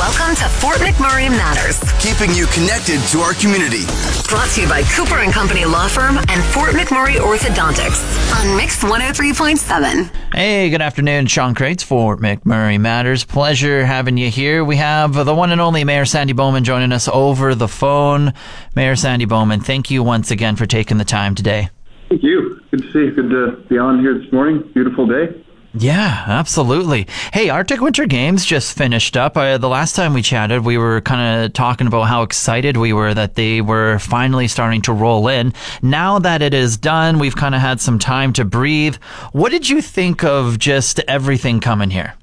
Welcome 0.00 0.34
to 0.36 0.48
Fort 0.48 0.78
McMurray 0.78 1.28
Matters, 1.28 1.78
keeping 2.00 2.34
you 2.34 2.46
connected 2.46 2.98
to 3.10 3.18
our 3.18 3.34
community. 3.34 3.84
brought 4.30 4.48
to 4.52 4.62
you 4.62 4.66
by 4.66 4.82
Cooper 4.84 5.18
and 5.18 5.30
Company 5.30 5.66
Law 5.66 5.88
Firm 5.88 6.16
and 6.16 6.42
Fort 6.42 6.70
McMurray 6.70 7.16
Orthodontics 7.16 8.00
on 8.40 8.56
Mix 8.56 8.82
103.7. 8.82 10.10
Hey, 10.34 10.70
good 10.70 10.80
afternoon. 10.80 11.26
Sean 11.26 11.54
Crates 11.54 11.82
for 11.82 12.16
Fort 12.16 12.20
McMurray 12.20 12.80
Matters. 12.80 13.24
Pleasure 13.24 13.84
having 13.84 14.16
you 14.16 14.30
here. 14.30 14.64
We 14.64 14.76
have 14.76 15.12
the 15.12 15.34
one 15.34 15.52
and 15.52 15.60
only 15.60 15.84
Mayor 15.84 16.06
Sandy 16.06 16.32
Bowman 16.32 16.64
joining 16.64 16.92
us 16.92 17.06
over 17.06 17.54
the 17.54 17.68
phone. 17.68 18.32
Mayor 18.74 18.96
Sandy 18.96 19.26
Bowman, 19.26 19.60
thank 19.60 19.90
you 19.90 20.02
once 20.02 20.30
again 20.30 20.56
for 20.56 20.64
taking 20.64 20.96
the 20.96 21.04
time 21.04 21.34
today. 21.34 21.68
Thank 22.08 22.22
you. 22.22 22.58
Good 22.70 22.84
to 22.84 22.90
see 22.90 22.98
you. 23.00 23.10
Good 23.10 23.28
to 23.28 23.66
be 23.68 23.76
on 23.76 24.00
here 24.00 24.18
this 24.18 24.32
morning. 24.32 24.62
Beautiful 24.72 25.06
day. 25.06 25.44
Yeah, 25.72 26.24
absolutely. 26.26 27.06
Hey, 27.32 27.48
Arctic 27.48 27.80
Winter 27.80 28.04
Games 28.04 28.44
just 28.44 28.76
finished 28.76 29.16
up. 29.16 29.36
Uh, 29.36 29.56
the 29.56 29.68
last 29.68 29.94
time 29.94 30.14
we 30.14 30.22
chatted, 30.22 30.64
we 30.64 30.76
were 30.76 31.00
kind 31.00 31.44
of 31.44 31.52
talking 31.52 31.86
about 31.86 32.02
how 32.08 32.22
excited 32.22 32.76
we 32.76 32.92
were 32.92 33.14
that 33.14 33.36
they 33.36 33.60
were 33.60 34.00
finally 34.00 34.48
starting 34.48 34.82
to 34.82 34.92
roll 34.92 35.28
in. 35.28 35.54
Now 35.80 36.18
that 36.18 36.42
it 36.42 36.54
is 36.54 36.76
done, 36.76 37.20
we've 37.20 37.36
kind 37.36 37.54
of 37.54 37.60
had 37.60 37.80
some 37.80 38.00
time 38.00 38.32
to 38.32 38.44
breathe. 38.44 38.96
What 39.30 39.52
did 39.52 39.68
you 39.68 39.80
think 39.80 40.24
of 40.24 40.58
just 40.58 40.98
everything 41.06 41.60
coming 41.60 41.90
here? 41.90 42.14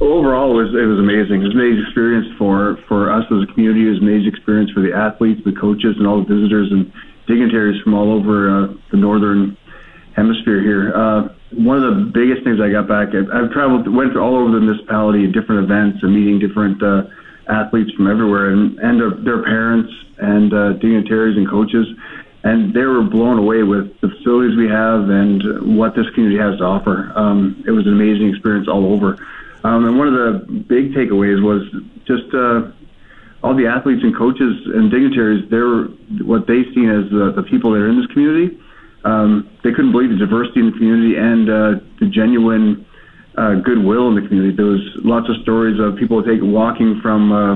Overall, 0.00 0.58
it 0.60 0.64
was 0.64 0.74
it 0.74 0.86
was 0.86 0.98
amazing. 0.98 1.42
It 1.42 1.46
was 1.46 1.54
an 1.54 1.60
amazing 1.60 1.84
experience 1.86 2.26
for 2.38 2.78
for 2.86 3.10
us 3.10 3.24
as 3.32 3.48
a 3.48 3.52
community. 3.52 3.86
It 3.86 3.90
was 3.90 3.98
an 3.98 4.08
amazing 4.08 4.28
experience 4.28 4.70
for 4.70 4.80
the 4.80 4.92
athletes, 4.92 5.40
the 5.44 5.52
coaches, 5.52 5.96
and 5.98 6.06
all 6.06 6.22
the 6.22 6.34
visitors 6.34 6.70
and 6.70 6.92
dignitaries 7.26 7.80
from 7.82 7.94
all 7.94 8.12
over 8.12 8.50
uh, 8.50 8.74
the 8.90 8.96
northern 8.96 9.56
hemisphere 10.14 10.60
here. 10.60 10.92
Uh, 10.94 11.28
one 11.52 11.82
of 11.82 11.94
the 11.94 12.10
biggest 12.12 12.44
things 12.44 12.60
I 12.60 12.70
got 12.70 12.88
back, 12.88 13.14
I've, 13.14 13.30
I've 13.30 13.50
traveled, 13.52 13.92
went 13.92 14.16
all 14.16 14.36
over 14.36 14.50
the 14.50 14.60
municipality, 14.60 15.26
different 15.26 15.64
events, 15.64 16.02
and 16.02 16.14
meeting 16.14 16.38
different 16.38 16.82
uh, 16.82 17.04
athletes 17.48 17.90
from 17.92 18.10
everywhere, 18.10 18.50
and 18.50 18.78
and 18.78 19.00
their, 19.00 19.10
their 19.10 19.42
parents 19.42 19.92
and 20.18 20.52
uh, 20.52 20.72
dignitaries 20.74 21.36
and 21.36 21.48
coaches, 21.48 21.86
and 22.44 22.72
they 22.72 22.84
were 22.84 23.02
blown 23.02 23.38
away 23.38 23.62
with 23.62 23.98
the 24.00 24.08
facilities 24.08 24.56
we 24.56 24.68
have 24.68 25.10
and 25.10 25.76
what 25.76 25.94
this 25.94 26.08
community 26.14 26.38
has 26.38 26.58
to 26.58 26.64
offer. 26.64 27.12
Um, 27.14 27.62
it 27.66 27.70
was 27.70 27.86
an 27.86 27.92
amazing 27.92 28.30
experience 28.30 28.68
all 28.68 28.92
over. 28.92 29.18
Um, 29.64 29.86
and 29.86 29.98
one 29.98 30.08
of 30.08 30.14
the 30.14 30.52
big 30.68 30.92
takeaways 30.92 31.42
was 31.42 31.62
just 32.06 32.32
uh, 32.34 32.70
all 33.42 33.56
the 33.56 33.66
athletes 33.66 34.02
and 34.02 34.14
coaches 34.14 34.54
and 34.66 34.90
dignitaries. 34.90 35.48
They're 35.50 35.84
what 36.22 36.46
they 36.46 36.64
seen 36.74 36.90
as 36.90 37.10
the, 37.10 37.32
the 37.34 37.42
people 37.42 37.72
that 37.72 37.80
are 37.80 37.88
in 37.88 38.00
this 38.00 38.06
community. 38.12 38.58
Um, 39.04 39.50
they 39.62 39.70
couldn't 39.70 39.92
believe 39.92 40.10
the 40.10 40.16
diversity 40.16 40.60
in 40.60 40.72
the 40.72 40.76
community 40.76 41.14
and 41.16 41.44
uh, 41.48 41.70
the 42.00 42.08
genuine 42.08 42.86
uh, 43.36 43.60
goodwill 43.60 44.08
in 44.08 44.16
the 44.16 44.24
community. 44.24 44.56
There 44.56 44.72
was 44.72 44.80
lots 45.04 45.28
of 45.28 45.36
stories 45.42 45.76
of 45.78 45.96
people 46.00 46.24
taking 46.24 46.52
walking 46.52 47.00
from 47.04 47.32
uh, 47.32 47.54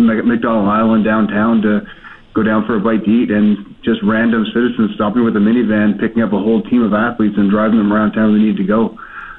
Mc- 0.00 0.24
McDonald 0.24 0.68
Island 0.68 1.04
downtown 1.04 1.60
to 1.62 1.84
go 2.32 2.42
down 2.42 2.64
for 2.64 2.76
a 2.76 2.80
bite 2.80 3.04
to 3.04 3.10
eat, 3.10 3.30
and 3.30 3.76
just 3.84 4.00
random 4.04 4.44
citizens 4.52 4.92
stopping 4.96 5.24
with 5.24 5.36
a 5.36 5.42
minivan, 5.42 6.00
picking 6.00 6.22
up 6.22 6.32
a 6.32 6.40
whole 6.40 6.62
team 6.64 6.82
of 6.82 6.92
athletes 6.92 7.36
and 7.36 7.50
driving 7.50 7.78
them 7.78 7.92
around 7.92 8.12
town 8.12 8.32
they 8.32 8.40
need 8.40 8.56
to 8.56 8.64
go 8.64 8.96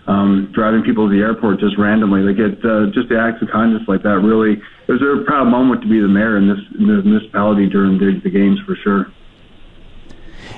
um, 0.08 0.50
driving 0.56 0.82
people 0.84 1.08
to 1.08 1.14
the 1.14 1.22
airport 1.22 1.60
just 1.60 1.78
randomly. 1.78 2.24
Like 2.24 2.40
it, 2.40 2.64
uh, 2.64 2.88
just 2.96 3.12
the 3.12 3.20
acts 3.20 3.44
of 3.44 3.52
kindness 3.52 3.84
like 3.88 4.04
that. 4.04 4.24
Really, 4.24 4.56
it 4.56 4.92
was 4.92 5.04
a 5.04 5.24
proud 5.28 5.52
moment 5.52 5.84
to 5.84 5.88
be 5.88 6.00
the 6.00 6.08
mayor 6.08 6.40
in 6.40 6.48
this, 6.48 6.60
in 6.80 6.88
this 6.88 7.04
municipality 7.04 7.68
during 7.68 8.00
the, 8.00 8.20
the 8.24 8.32
games 8.32 8.60
for 8.66 8.76
sure. 8.84 9.12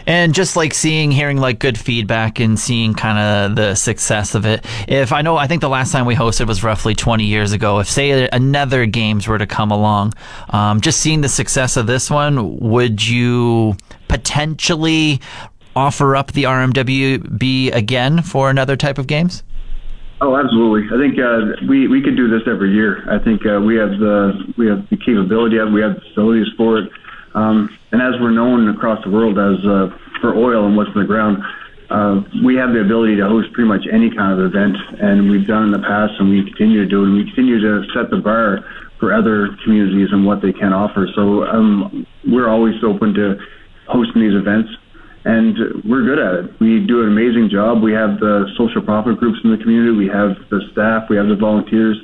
And 0.06 0.34
just 0.34 0.56
like 0.56 0.73
seeing, 0.73 1.12
hearing 1.12 1.38
like 1.38 1.59
good 1.59 1.78
feedback 1.78 2.40
and 2.40 2.59
seeing 2.59 2.94
kind 2.94 3.18
of 3.18 3.56
the 3.56 3.76
success 3.76 4.36
of 4.36 4.46
it. 4.46 4.66
If 4.88 5.12
I 5.12 5.22
know, 5.22 5.38
I 5.38 5.48
think 5.48 5.62
the 5.62 5.70
last 5.70 5.92
time 5.92 6.06
we 6.06 6.16
hosted 6.16 6.48
was 6.48 6.64
roughly 6.64 6.96
20 6.96 7.26
years 7.26 7.52
ago. 7.52 7.80
If 7.80 7.90
say 7.90 8.28
another 8.31 8.86
games 8.86 9.28
were 9.28 9.38
to 9.38 9.48
come 9.48 9.72
along, 9.72 10.14
um, 10.50 10.81
just 10.81 11.00
seeing 11.00 11.22
the 11.22 11.30
success 11.30 11.78
of 11.78 11.88
this 11.88 12.09
one, 12.09 12.58
would 12.59 13.06
you 13.06 13.76
potentially 14.08 15.22
offer 15.75 16.16
up 16.16 16.31
the 16.34 16.44
RMWB 16.44 17.74
again 17.74 18.22
for 18.22 18.50
another 18.50 18.75
type 18.75 18.97
of 18.97 19.08
games? 19.08 19.44
Oh, 20.22 20.36
absolutely. 20.36 20.90
I 20.94 21.00
think 21.00 21.18
uh, 21.18 21.66
we 21.68 21.88
we 21.88 22.02
could 22.02 22.18
do 22.18 22.28
this 22.28 22.42
every 22.46 22.74
year. 22.74 23.09
I 23.09 23.24
think 23.24 23.46
uh, 23.46 23.62
we 23.62 23.78
have 23.78 23.92
the 23.92 24.53
we 24.58 24.68
have 24.68 24.90
the 24.90 24.97
capability. 24.97 25.58
We 25.59 25.81
have 25.81 25.96
the 25.96 26.02
facilities 26.02 26.47
for 26.58 26.80
it. 26.80 26.92
Um, 27.34 27.78
and 27.91 28.01
as 28.01 28.19
we're 28.22 28.31
known 28.31 28.69
across 28.69 29.03
the 29.03 29.09
world 29.09 29.38
as 29.38 29.57
uh, 29.66 29.89
for 30.22 30.35
oil 30.35 30.66
and 30.66 30.75
what's 30.75 30.89
in 30.94 31.01
the 31.01 31.07
ground, 31.07 31.38
uh, 31.89 32.22
we 32.45 32.55
have 32.55 32.72
the 32.73 32.81
ability 32.81 33.16
to 33.17 33.25
host 33.25 33.51
pretty 33.53 33.67
much 33.67 33.81
any 33.91 34.13
kind 34.13 34.38
of 34.38 34.45
event, 34.45 34.77
and 35.01 35.29
we've 35.29 35.47
done 35.47 35.66
in 35.66 35.72
the 35.72 35.81
past, 35.81 36.13
and 36.19 36.29
we 36.29 36.44
continue 36.45 36.83
to 36.83 36.89
do, 36.89 37.03
and 37.03 37.13
we 37.13 37.25
continue 37.25 37.59
to 37.59 37.81
set 37.94 38.09
the 38.11 38.17
bar 38.17 38.61
for 39.00 39.13
other 39.13 39.50
communities 39.63 40.09
and 40.11 40.25
what 40.25 40.41
they 40.41 40.53
can 40.53 40.73
offer. 40.73 41.07
So 41.16 41.45
um, 41.45 42.05
we're 42.27 42.50
always 42.50 42.75
open 42.83 43.13
to 43.16 43.39
hosting 43.88 44.21
these 44.21 44.35
events 44.35 44.69
and 45.25 45.83
we're 45.83 46.03
good 46.03 46.19
at 46.19 46.33
it. 46.35 46.59
We 46.59 46.85
do 46.85 47.03
an 47.03 47.09
amazing 47.11 47.50
job. 47.51 47.83
We 47.83 47.91
have 47.94 48.19
the 48.19 48.47
social 48.57 48.81
profit 48.81 49.19
groups 49.19 49.39
in 49.44 49.51
the 49.51 49.57
community. 49.57 49.91
We 49.91 50.07
have 50.07 50.38
the 50.50 50.61
staff. 50.71 51.09
We 51.09 51.17
have 51.17 51.27
the 51.27 51.35
volunteers. 51.35 52.00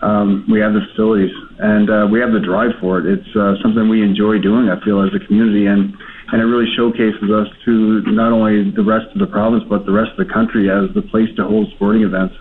Um, 0.00 0.46
we 0.48 0.60
have 0.60 0.72
the 0.72 0.80
facilities, 0.90 1.34
and 1.58 1.90
uh, 1.90 2.06
we 2.10 2.20
have 2.20 2.32
the 2.32 2.40
drive 2.40 2.70
for 2.80 3.00
it. 3.00 3.06
It's 3.06 3.36
uh, 3.36 3.54
something 3.62 3.88
we 3.88 4.02
enjoy 4.02 4.38
doing. 4.38 4.70
I 4.70 4.82
feel 4.84 5.02
as 5.02 5.10
a 5.14 5.24
community, 5.26 5.66
and 5.66 5.94
and 6.30 6.42
it 6.42 6.44
really 6.44 6.70
showcases 6.76 7.30
us 7.30 7.48
to 7.64 8.02
not 8.02 8.32
only 8.32 8.70
the 8.70 8.84
rest 8.84 9.06
of 9.12 9.18
the 9.18 9.26
province, 9.26 9.64
but 9.68 9.86
the 9.86 9.92
rest 9.92 10.12
of 10.12 10.26
the 10.26 10.32
country 10.32 10.70
as 10.70 10.92
the 10.94 11.02
place 11.02 11.34
to 11.36 11.44
hold 11.44 11.70
sporting 11.74 12.02
events. 12.02 12.34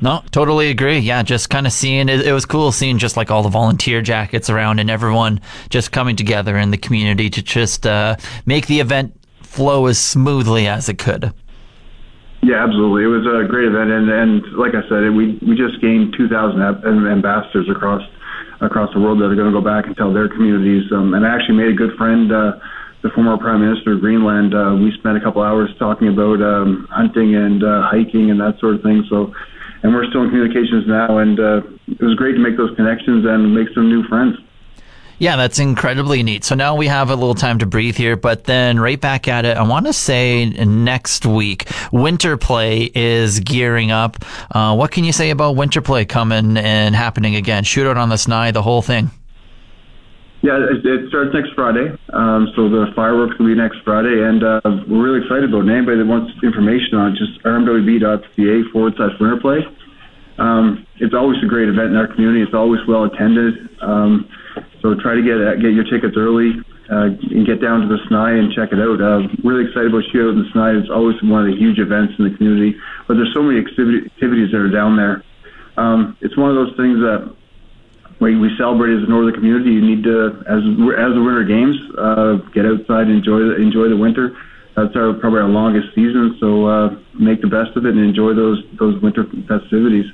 No, 0.00 0.22
totally 0.32 0.68
agree. 0.68 0.98
Yeah, 0.98 1.22
just 1.22 1.48
kind 1.48 1.66
of 1.66 1.72
seeing 1.72 2.08
it, 2.08 2.26
it 2.26 2.32
was 2.32 2.44
cool 2.44 2.72
seeing 2.72 2.98
just 2.98 3.16
like 3.16 3.30
all 3.30 3.42
the 3.42 3.48
volunteer 3.48 4.02
jackets 4.02 4.50
around 4.50 4.80
and 4.80 4.90
everyone 4.90 5.40
just 5.70 5.92
coming 5.92 6.14
together 6.14 6.58
in 6.58 6.70
the 6.70 6.76
community 6.76 7.30
to 7.30 7.42
just 7.42 7.86
uh, 7.86 8.16
make 8.44 8.66
the 8.66 8.80
event 8.80 9.18
flow 9.40 9.86
as 9.86 9.98
smoothly 9.98 10.66
as 10.66 10.88
it 10.88 10.98
could. 10.98 11.32
Yeah, 12.44 12.60
absolutely. 12.60 13.08
It 13.08 13.12
was 13.12 13.24
a 13.24 13.48
great 13.48 13.64
event, 13.64 13.88
and 13.88 14.04
and 14.12 14.44
like 14.60 14.76
I 14.76 14.84
said, 14.92 15.08
we 15.16 15.40
we 15.40 15.56
just 15.56 15.80
gained 15.80 16.12
2,000 16.12 16.60
ambassadors 16.60 17.72
across 17.72 18.04
across 18.60 18.92
the 18.92 19.00
world 19.00 19.16
that 19.24 19.32
are 19.32 19.38
going 19.38 19.48
to 19.48 19.56
go 19.56 19.64
back 19.64 19.88
and 19.88 19.96
tell 19.96 20.12
their 20.12 20.28
communities. 20.28 20.84
Um, 20.92 21.16
and 21.16 21.24
I 21.24 21.32
actually 21.32 21.56
made 21.56 21.72
a 21.72 21.78
good 21.78 21.96
friend, 21.96 22.28
uh, 22.28 22.60
the 23.00 23.08
former 23.16 23.40
Prime 23.40 23.64
Minister 23.64 23.96
of 23.96 24.04
Greenland. 24.04 24.52
Uh, 24.52 24.76
we 24.76 24.92
spent 25.00 25.16
a 25.16 25.24
couple 25.24 25.40
hours 25.40 25.72
talking 25.80 26.12
about 26.12 26.44
um, 26.44 26.84
hunting 26.92 27.32
and 27.32 27.64
uh, 27.64 27.88
hiking 27.88 28.28
and 28.28 28.36
that 28.44 28.60
sort 28.60 28.76
of 28.76 28.84
thing. 28.84 29.08
So, 29.08 29.32
and 29.80 29.96
we're 29.96 30.04
still 30.12 30.28
in 30.28 30.28
communications 30.28 30.84
now, 30.84 31.24
and 31.24 31.40
uh, 31.40 31.64
it 31.88 32.04
was 32.04 32.12
great 32.20 32.36
to 32.36 32.42
make 32.44 32.60
those 32.60 32.76
connections 32.76 33.24
and 33.24 33.56
make 33.56 33.72
some 33.72 33.88
new 33.88 34.04
friends. 34.04 34.36
Yeah, 35.18 35.36
that's 35.36 35.58
incredibly 35.58 36.22
neat. 36.22 36.44
So 36.44 36.54
now 36.54 36.74
we 36.74 36.88
have 36.88 37.10
a 37.10 37.14
little 37.14 37.34
time 37.34 37.60
to 37.60 37.66
breathe 37.66 37.96
here, 37.96 38.16
but 38.16 38.44
then 38.44 38.80
right 38.80 39.00
back 39.00 39.28
at 39.28 39.44
it. 39.44 39.56
I 39.56 39.62
want 39.62 39.86
to 39.86 39.92
say 39.92 40.46
next 40.46 41.24
week, 41.24 41.68
Winter 41.92 42.36
Play 42.36 42.90
is 42.94 43.40
gearing 43.40 43.90
up. 43.92 44.16
Uh, 44.50 44.74
what 44.74 44.90
can 44.90 45.04
you 45.04 45.12
say 45.12 45.30
about 45.30 45.54
Winter 45.56 45.80
Play 45.80 46.04
coming 46.04 46.56
and 46.56 46.96
happening 46.96 47.36
again? 47.36 47.62
Shootout 47.62 47.96
on 47.96 48.08
the 48.08 48.16
Snye, 48.16 48.52
the 48.52 48.62
whole 48.62 48.82
thing. 48.82 49.10
Yeah, 50.42 50.60
it, 50.60 50.84
it 50.84 51.08
starts 51.08 51.32
next 51.32 51.54
Friday. 51.54 51.88
Um, 52.12 52.52
so 52.54 52.68
the 52.68 52.92
fireworks 52.94 53.38
will 53.38 53.46
be 53.46 53.54
next 53.54 53.78
Friday, 53.82 54.12
and 54.12 54.42
uh, 54.44 54.60
we're 54.86 55.00
really 55.00 55.24
excited 55.24 55.48
about 55.48 55.64
it. 55.64 55.72
Anybody 55.72 55.98
that 55.98 56.06
wants 56.06 56.32
information 56.42 56.98
on 56.98 57.12
it, 57.12 57.16
just 57.16 57.40
rmwb.ca 57.44 58.70
forward 58.72 58.92
slash 58.96 59.12
winter 59.18 59.40
play. 59.40 59.64
Um, 60.36 60.86
it's 61.00 61.14
always 61.14 61.38
a 61.42 61.46
great 61.46 61.68
event 61.68 61.90
in 61.90 61.96
our 61.96 62.08
community. 62.08 62.42
It's 62.42 62.52
always 62.52 62.80
well 62.86 63.04
attended. 63.04 63.54
Um, 63.80 64.28
so 64.84 64.92
try 65.00 65.16
to 65.16 65.24
get 65.24 65.40
uh, 65.40 65.56
get 65.56 65.72
your 65.72 65.88
tickets 65.88 66.12
early 66.12 66.60
uh, 66.92 67.16
and 67.16 67.48
get 67.48 67.56
down 67.64 67.80
to 67.80 67.88
the 67.88 67.96
Snye 68.04 68.36
and 68.36 68.52
check 68.52 68.68
it 68.68 68.76
out. 68.76 69.00
Uh, 69.00 69.24
really 69.40 69.64
excited 69.64 69.88
about 69.88 70.04
Shootout 70.12 70.36
in 70.36 70.44
the 70.44 70.48
Snye. 70.52 70.76
It's 70.76 70.92
always 70.92 71.16
one 71.24 71.40
of 71.40 71.48
the 71.48 71.56
huge 71.56 71.80
events 71.80 72.12
in 72.20 72.28
the 72.28 72.36
community. 72.36 72.76
But 73.08 73.16
there's 73.16 73.32
so 73.32 73.40
many 73.40 73.64
activities 73.64 74.52
that 74.52 74.60
are 74.60 74.68
down 74.68 75.00
there. 75.00 75.24
Um, 75.80 76.18
it's 76.20 76.36
one 76.36 76.52
of 76.52 76.56
those 76.60 76.76
things 76.76 77.00
that 77.00 77.32
we, 78.20 78.36
we 78.36 78.52
celebrate 78.60 78.92
as 78.92 79.02
a 79.02 79.08
northern 79.08 79.32
community. 79.32 79.72
You 79.72 79.80
need 79.80 80.04
to, 80.04 80.44
as 80.44 80.60
as 80.60 81.10
the 81.16 81.24
winter 81.24 81.48
games, 81.48 81.80
uh, 81.96 82.44
get 82.52 82.68
outside 82.68 83.08
and 83.08 83.24
enjoy 83.24 83.40
the, 83.40 83.56
enjoy 83.56 83.88
the 83.88 83.96
winter. 83.96 84.36
That's 84.76 84.92
our 85.00 85.16
probably 85.16 85.40
our 85.40 85.48
longest 85.48 85.96
season, 85.96 86.36
so 86.36 86.68
uh, 86.68 86.98
make 87.16 87.40
the 87.40 87.48
best 87.48 87.72
of 87.80 87.88
it 87.88 87.96
and 87.96 88.04
enjoy 88.04 88.36
those 88.36 88.60
those 88.76 89.00
winter 89.00 89.24
festivities. 89.48 90.12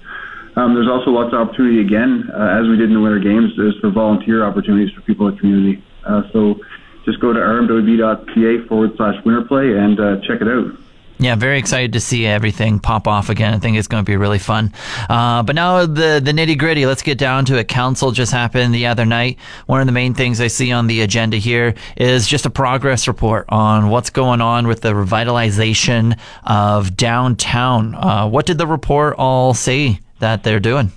Um, 0.56 0.75
there's 0.75 0.88
also 0.88 1.11
lots 1.11 1.32
of 1.32 1.41
opportunity 1.41 1.81
again, 1.81 2.29
uh, 2.35 2.58
as 2.61 2.69
we 2.69 2.76
did 2.76 2.91
in 2.91 2.94
the 2.94 3.00
Winter 3.00 3.20
Games, 3.20 3.52
is 3.58 3.75
for 3.81 3.91
volunteer 3.91 4.44
opportunities 4.44 4.93
for 4.94 5.00
people 5.02 5.29
in 5.29 5.35
the 5.35 5.41
community. 5.41 5.85
Uh, 6.05 6.23
so 6.32 6.61
just 7.05 7.20
go 7.20 7.32
to 7.32 7.38
rmwb.ca 7.38 8.67
forward 8.69 8.93
slash 8.97 9.14
winter 9.25 9.43
play 9.43 9.76
and 9.76 10.00
uh, 10.00 10.17
check 10.26 10.41
it 10.41 10.49
out. 10.49 10.76
Yeah, 11.20 11.35
very 11.35 11.58
excited 11.58 11.93
to 11.93 12.00
see 12.00 12.25
everything 12.25 12.81
pop 12.81 13.06
off 13.06 13.29
again. 13.29 13.52
I 13.52 13.58
think 13.58 13.76
it's 13.76 13.88
going 13.88 14.02
to 14.02 14.11
be 14.11 14.17
really 14.17 14.38
fun. 14.38 14.73
Uh, 15.06 15.43
but 15.43 15.55
now 15.55 15.85
the 15.85 16.19
the 16.25 16.32
nitty 16.32 16.56
gritty. 16.56 16.87
Let's 16.87 17.02
get 17.02 17.19
down 17.19 17.44
to 17.44 17.58
it. 17.58 17.69
Council 17.69 18.11
just 18.11 18.32
happened 18.32 18.75
the 18.75 18.87
other 18.87 19.05
night. 19.05 19.38
One 19.67 19.81
of 19.81 19.87
the 19.87 19.93
main 19.93 20.14
things 20.14 20.41
I 20.41 20.47
see 20.47 20.73
on 20.73 20.87
the 20.87 21.02
agenda 21.02 21.37
here 21.37 21.75
is 21.99 22.26
just 22.26 22.47
a 22.47 22.50
progress 22.50 23.06
report 23.06 23.44
on 23.50 23.91
what's 23.91 24.08
going 24.08 24.41
on 24.41 24.67
with 24.67 24.81
the 24.81 24.94
revitalization 24.94 26.19
of 26.44 26.97
downtown. 26.97 27.94
Uh, 27.94 28.26
what 28.26 28.47
did 28.47 28.56
the 28.56 28.67
report 28.67 29.14
all 29.19 29.52
say 29.52 30.00
that 30.21 30.43
they're 30.43 30.61
doing? 30.61 30.93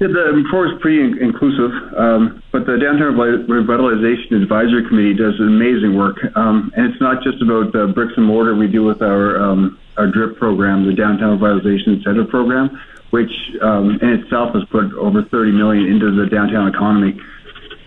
Yeah, 0.00 0.08
the 0.08 0.32
report 0.34 0.72
is 0.72 0.80
pretty 0.80 0.98
in- 0.98 1.18
inclusive, 1.22 1.70
um, 1.96 2.42
but 2.50 2.66
the 2.66 2.76
Downtown 2.76 3.14
Revitalization 3.14 4.42
Advisory 4.42 4.82
Committee 4.88 5.14
does 5.14 5.38
amazing 5.38 5.96
work, 5.96 6.18
um, 6.34 6.72
and 6.74 6.90
it's 6.90 7.00
not 7.00 7.22
just 7.22 7.40
about 7.40 7.72
the 7.72 7.86
bricks 7.94 8.14
and 8.16 8.26
mortar 8.26 8.56
we 8.56 8.66
do 8.66 8.82
with 8.82 9.00
our 9.00 9.38
um, 9.38 9.78
our 9.96 10.08
DRIP 10.08 10.38
program, 10.38 10.86
the 10.86 10.92
Downtown 10.92 11.38
Revitalization 11.38 11.98
Incentive 11.98 12.28
Program, 12.30 12.80
which 13.10 13.30
um, 13.60 13.98
in 14.02 14.08
itself 14.08 14.54
has 14.54 14.64
put 14.70 14.92
over 14.94 15.22
30 15.22 15.52
million 15.52 15.86
into 15.86 16.10
the 16.10 16.26
downtown 16.26 16.66
economy. 16.66 17.20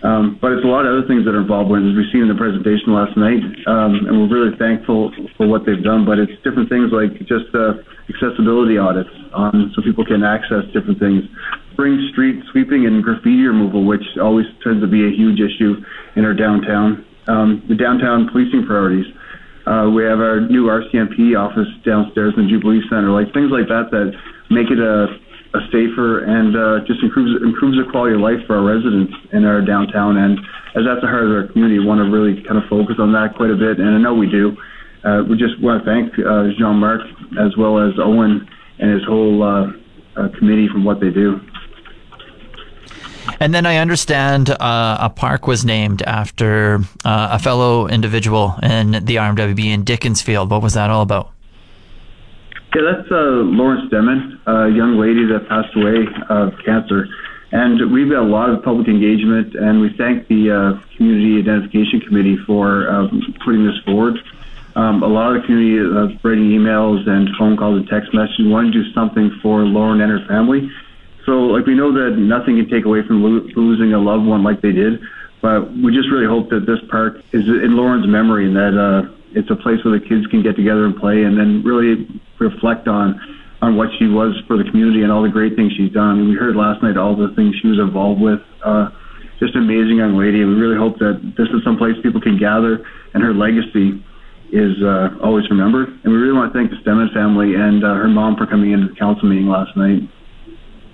Um, 0.02 0.38
but 0.40 0.52
it's 0.52 0.64
a 0.64 0.68
lot 0.68 0.84
of 0.84 0.92
other 0.92 1.08
things 1.08 1.24
that 1.24 1.32
are 1.32 1.40
involved 1.40 1.72
with, 1.72 1.80
as 1.80 1.96
we've 1.96 2.10
seen 2.12 2.28
in 2.28 2.30
the 2.30 2.36
presentation 2.36 2.92
last 2.92 3.16
night, 3.16 3.40
um, 3.64 4.04
and 4.04 4.12
we're 4.12 4.28
really 4.28 4.54
thankful 4.60 5.08
for 5.36 5.48
what 5.48 5.64
they've 5.64 5.82
done. 5.82 6.04
But 6.04 6.20
it's 6.20 6.36
different 6.44 6.68
things 6.68 6.92
like 6.92 7.16
just 7.24 7.48
uh, 7.56 7.80
accessibility 8.12 8.76
audits, 8.76 9.10
um, 9.32 9.72
so 9.72 9.80
people 9.80 10.04
can 10.04 10.20
access 10.20 10.68
different 10.76 11.00
things. 11.00 11.24
Spring 11.72 11.96
street 12.12 12.44
sweeping 12.52 12.84
and 12.84 13.00
graffiti 13.00 13.48
removal, 13.48 13.88
which 13.88 14.04
always 14.20 14.46
tends 14.60 14.84
to 14.84 14.88
be 14.88 15.00
a 15.08 15.12
huge 15.12 15.40
issue 15.40 15.80
in 16.14 16.24
our 16.24 16.36
downtown. 16.36 17.04
Um, 17.26 17.64
the 17.68 17.74
downtown 17.74 18.28
policing 18.30 18.68
priorities. 18.68 19.08
Uh, 19.66 19.90
we 19.90 20.04
have 20.04 20.22
our 20.22 20.38
new 20.46 20.70
RCMP 20.70 21.34
office 21.34 21.66
downstairs 21.84 22.34
in 22.38 22.46
the 22.46 22.50
Jubilee 22.54 22.80
Center, 22.86 23.10
like 23.10 23.34
things 23.34 23.50
like 23.50 23.66
that 23.66 23.90
that 23.90 24.14
make 24.48 24.70
it 24.70 24.78
a, 24.78 25.10
a 25.54 25.60
safer 25.72 26.24
and 26.24 26.56
uh, 26.56 26.84
just 26.86 27.02
improves 27.02 27.42
improves 27.42 27.78
the 27.78 27.90
quality 27.90 28.14
of 28.14 28.20
life 28.20 28.40
for 28.46 28.56
our 28.56 28.64
residents 28.64 29.12
in 29.32 29.44
our 29.44 29.62
downtown. 29.62 30.16
And 30.16 30.38
as 30.74 30.84
that's 30.84 31.00
the 31.00 31.08
heart 31.08 31.24
of 31.24 31.32
our 31.32 31.46
community, 31.48 31.78
we 31.78 31.86
want 31.86 32.00
to 32.02 32.10
really 32.10 32.42
kind 32.42 32.58
of 32.58 32.68
focus 32.68 32.96
on 32.98 33.12
that 33.12 33.34
quite 33.36 33.50
a 33.50 33.56
bit. 33.56 33.78
And 33.78 33.88
I 33.94 33.98
know 33.98 34.14
we 34.14 34.28
do. 34.28 34.56
Uh, 35.04 35.22
we 35.28 35.38
just 35.38 35.60
want 35.62 35.82
to 35.82 35.86
thank 35.86 36.12
uh, 36.18 36.50
Jean 36.58 36.76
Marc 36.76 37.00
as 37.38 37.56
well 37.56 37.78
as 37.78 37.94
Owen 37.98 38.48
and 38.78 38.90
his 38.92 39.04
whole 39.04 39.42
uh, 39.42 39.72
uh, 40.16 40.28
committee 40.38 40.68
from 40.68 40.84
what 40.84 41.00
they 41.00 41.10
do. 41.10 41.40
And 43.40 43.54
then 43.54 43.66
I 43.66 43.78
understand 43.78 44.50
uh, 44.50 44.98
a 45.00 45.10
park 45.10 45.46
was 45.46 45.64
named 45.64 46.02
after 46.02 46.80
uh, 47.04 47.28
a 47.32 47.38
fellow 47.38 47.86
individual 47.88 48.54
in 48.62 48.92
the 48.92 49.16
RMWB 49.16 49.64
in 49.64 49.84
Dickinsfield. 49.84 50.50
What 50.50 50.62
was 50.62 50.74
that 50.74 50.90
all 50.90 51.02
about? 51.02 51.32
Yeah, 52.74 52.82
that's 52.92 53.10
uh, 53.10 53.46
Lauren 53.46 53.88
Stemmen, 53.88 54.38
a 54.46 54.68
young 54.68 54.98
lady 54.98 55.24
that 55.32 55.48
passed 55.48 55.74
away 55.76 56.04
of 56.28 56.52
cancer. 56.64 57.06
And 57.52 57.92
we've 57.92 58.10
got 58.10 58.22
a 58.22 58.28
lot 58.28 58.50
of 58.50 58.62
public 58.62 58.88
engagement, 58.88 59.54
and 59.54 59.80
we 59.80 59.94
thank 59.96 60.28
the 60.28 60.50
uh, 60.50 60.96
Community 60.96 61.38
Identification 61.38 62.00
Committee 62.00 62.36
for 62.44 62.90
um, 62.90 63.22
putting 63.44 63.64
this 63.64 63.78
forward. 63.84 64.18
Um, 64.74 65.02
a 65.02 65.06
lot 65.06 65.34
of 65.34 65.40
the 65.40 65.46
community 65.46 65.78
is 65.78 66.24
writing 66.24 66.50
emails 66.52 67.08
and 67.08 67.30
phone 67.38 67.56
calls 67.56 67.78
and 67.78 67.88
text 67.88 68.12
messages, 68.12 68.44
wanting 68.44 68.72
to 68.72 68.84
do 68.84 68.92
something 68.92 69.30
for 69.40 69.64
Lauren 69.64 70.02
and 70.02 70.12
her 70.12 70.26
family. 70.28 70.68
So, 71.24 71.48
like, 71.48 71.64
we 71.64 71.74
know 71.74 71.92
that 71.94 72.18
nothing 72.18 72.56
can 72.60 72.68
take 72.68 72.84
away 72.84 73.00
from 73.06 73.22
lo- 73.22 73.48
losing 73.56 73.94
a 73.94 73.98
loved 73.98 74.26
one 74.26 74.42
like 74.44 74.60
they 74.60 74.72
did, 74.72 75.00
but 75.40 75.72
we 75.72 75.94
just 75.96 76.10
really 76.10 76.26
hope 76.26 76.50
that 76.50 76.66
this 76.66 76.78
park 76.90 77.22
is 77.32 77.48
in 77.48 77.74
Lauren's 77.74 78.06
memory 78.06 78.46
and 78.46 78.56
that 78.56 78.76
uh, 78.76 79.08
it's 79.32 79.48
a 79.50 79.56
place 79.56 79.82
where 79.84 79.98
the 79.98 80.04
kids 80.04 80.26
can 80.26 80.42
get 80.42 80.56
together 80.56 80.84
and 80.84 80.96
play 80.96 81.22
and 81.22 81.38
then 81.38 81.62
really 81.64 82.04
reflect 82.38 82.88
on 82.88 83.20
on 83.62 83.76
what 83.76 83.88
she 83.98 84.06
was 84.06 84.36
for 84.46 84.58
the 84.58 84.64
community 84.64 85.02
and 85.02 85.10
all 85.10 85.22
the 85.22 85.32
great 85.32 85.56
things 85.56 85.72
she's 85.76 85.92
done. 85.92 86.10
I 86.10 86.14
mean, 86.14 86.28
we 86.28 86.36
heard 86.36 86.56
last 86.56 86.82
night 86.82 86.96
all 86.96 87.16
the 87.16 87.32
things 87.34 87.56
she 87.62 87.68
was 87.68 87.78
involved 87.78 88.20
with. 88.20 88.40
Uh, 88.62 88.90
just 89.40 89.54
an 89.54 89.64
amazing 89.64 89.96
young 89.96 90.16
lady, 90.16 90.44
we 90.44 90.54
really 90.54 90.76
hope 90.76 90.98
that 90.98 91.20
this 91.36 91.48
is 91.48 91.64
some 91.64 91.76
place 91.76 91.96
people 92.02 92.20
can 92.20 92.38
gather 92.38 92.84
and 93.14 93.22
her 93.22 93.32
legacy 93.32 94.02
is 94.52 94.76
uh, 94.82 95.16
always 95.22 95.48
remembered. 95.50 95.88
And 95.88 96.12
we 96.12 96.18
really 96.18 96.36
want 96.36 96.52
to 96.52 96.58
thank 96.58 96.70
the 96.70 96.76
Stemmen 96.84 97.12
family 97.12 97.54
and 97.54 97.84
uh, 97.84 97.94
her 97.94 98.08
mom 98.08 98.36
for 98.36 98.46
coming 98.46 98.72
into 98.72 98.88
the 98.88 98.94
council 98.94 99.28
meeting 99.28 99.48
last 99.48 99.76
night. 99.76 100.02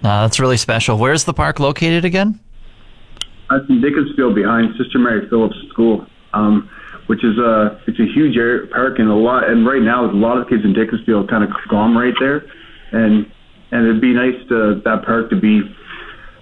Uh, 0.03 0.23
that's 0.23 0.41
really 0.41 0.56
special. 0.56 0.99
Where's 0.99 1.25
the 1.25 1.35
park 1.35 1.61
located 1.61 2.05
again? 2.05 2.41
That's 3.50 3.69
in 3.69 3.81
Dickinsfield 3.81 4.35
behind 4.35 4.75
Sister 4.79 4.99
Mary 4.99 5.29
Phillips 5.29 5.56
School, 5.71 6.06
um, 6.33 6.71
which 7.06 7.25
is 7.25 7.38
a 7.38 7.81
it's 7.87 7.99
a 7.99 8.06
huge 8.14 8.37
area, 8.37 8.66
park 8.69 8.99
and 8.99 9.08
a 9.08 9.14
lot. 9.14 9.49
And 9.49 9.66
right 9.66 9.82
now, 9.82 10.04
a 10.04 10.12
lot 10.12 10.38
of 10.38 10.49
kids 10.49 10.64
in 10.64 10.72
Dickinsfield 10.72 11.28
kind 11.28 11.44
of 11.44 11.50
conglomerate 11.50 12.14
there, 12.20 12.44
and 12.93 13.26
and 13.70 13.87
it'd 13.87 14.00
be 14.00 14.12
nice 14.12 14.37
to 14.49 14.81
that 14.84 15.04
park 15.04 15.31
to 15.31 15.37
be 15.37 15.62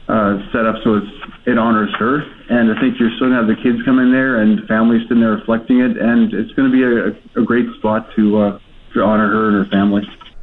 uh, 0.08 0.38
set 0.52 0.66
up 0.66 0.76
so 0.82 0.96
it's, 0.96 1.12
it 1.46 1.56
honors 1.56 1.94
her. 1.98 2.22
And 2.50 2.76
I 2.76 2.80
think 2.80 2.98
you're 2.98 3.14
still 3.16 3.30
gonna 3.30 3.46
have 3.46 3.46
the 3.46 3.62
kids 3.62 3.78
come 3.84 3.98
in 3.98 4.10
there 4.10 4.42
and 4.42 4.66
families 4.66 5.02
sitting 5.06 5.20
there 5.20 5.38
reflecting 5.38 5.80
it, 5.80 5.96
and 5.96 6.34
it's 6.34 6.50
to 6.54 6.70
be 6.70 6.82
a, 6.82 7.40
a 7.40 7.44
great 7.44 7.66
spot 7.78 8.08
to 8.16 8.38
uh, 8.38 8.58
to 8.94 9.02
honor 9.02 9.28
her 9.30 9.48
and 9.48 9.64
her 9.64 9.70
family. 9.70 10.02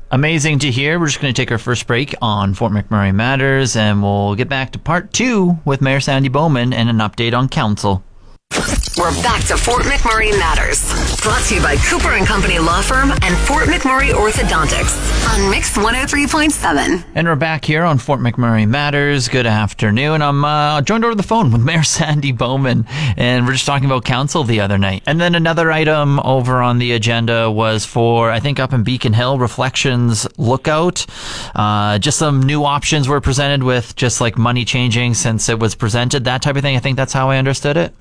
Amazing 0.09 0.59
to 0.59 0.71
hear. 0.71 0.99
We're 0.99 1.07
just 1.07 1.19
going 1.19 1.33
to 1.33 1.41
take 1.41 1.51
our 1.51 1.57
first 1.57 1.85
break 1.85 2.15
on 2.21 2.53
Fort 2.53 2.71
McMurray 2.71 3.13
Matters, 3.13 3.75
and 3.75 4.01
we'll 4.01 4.35
get 4.35 4.47
back 4.47 4.71
to 4.71 4.79
part 4.79 5.11
two 5.11 5.57
with 5.65 5.81
Mayor 5.81 5.99
Sandy 5.99 6.29
Bowman 6.29 6.71
and 6.71 6.89
an 6.89 6.99
update 6.99 7.37
on 7.37 7.49
council. 7.49 8.05
We're 8.97 9.13
back 9.21 9.45
to 9.45 9.55
Fort 9.55 9.83
McMurray 9.83 10.31
Matters. 10.31 10.81
Brought 11.21 11.43
to 11.45 11.55
you 11.55 11.61
by 11.61 11.77
Cooper 11.77 12.13
and 12.13 12.25
Company 12.25 12.57
Law 12.59 12.81
Firm 12.81 13.11
and 13.21 13.37
Fort 13.47 13.65
McMurray 13.67 14.09
Orthodontics 14.09 14.97
on 15.29 15.49
Mix 15.51 15.77
103.7. 15.77 17.03
And 17.15 17.27
we're 17.27 17.35
back 17.35 17.63
here 17.63 17.83
on 17.83 17.99
Fort 17.99 18.19
McMurray 18.19 18.67
Matters. 18.67 19.27
Good 19.29 19.45
afternoon. 19.45 20.21
I'm 20.21 20.43
uh, 20.43 20.81
joined 20.81 21.05
over 21.05 21.15
the 21.15 21.23
phone 21.23 21.51
with 21.51 21.61
Mayor 21.65 21.83
Sandy 21.83 22.31
Bowman, 22.31 22.85
and 23.15 23.45
we're 23.45 23.53
just 23.53 23.65
talking 23.65 23.85
about 23.85 24.03
council 24.03 24.43
the 24.43 24.59
other 24.59 24.77
night. 24.77 25.03
And 25.05 25.21
then 25.21 25.35
another 25.35 25.71
item 25.71 26.19
over 26.21 26.61
on 26.61 26.79
the 26.79 26.91
agenda 26.93 27.49
was 27.51 27.85
for, 27.85 28.31
I 28.31 28.39
think, 28.39 28.59
up 28.59 28.73
in 28.73 28.83
Beacon 28.83 29.13
Hill, 29.13 29.37
Reflections 29.37 30.27
Lookout. 30.37 31.05
Uh, 31.55 31.99
just 31.99 32.17
some 32.17 32.41
new 32.41 32.65
options 32.65 33.07
were 33.07 33.21
presented 33.21 33.63
with 33.63 33.95
just 33.95 34.19
like 34.19 34.37
money 34.37 34.65
changing 34.65 35.13
since 35.13 35.47
it 35.47 35.59
was 35.59 35.75
presented, 35.75 36.25
that 36.25 36.41
type 36.41 36.55
of 36.55 36.63
thing. 36.63 36.75
I 36.75 36.79
think 36.79 36.97
that's 36.97 37.13
how 37.13 37.29
I 37.29 37.37
understood 37.37 37.77
it. 37.77 37.93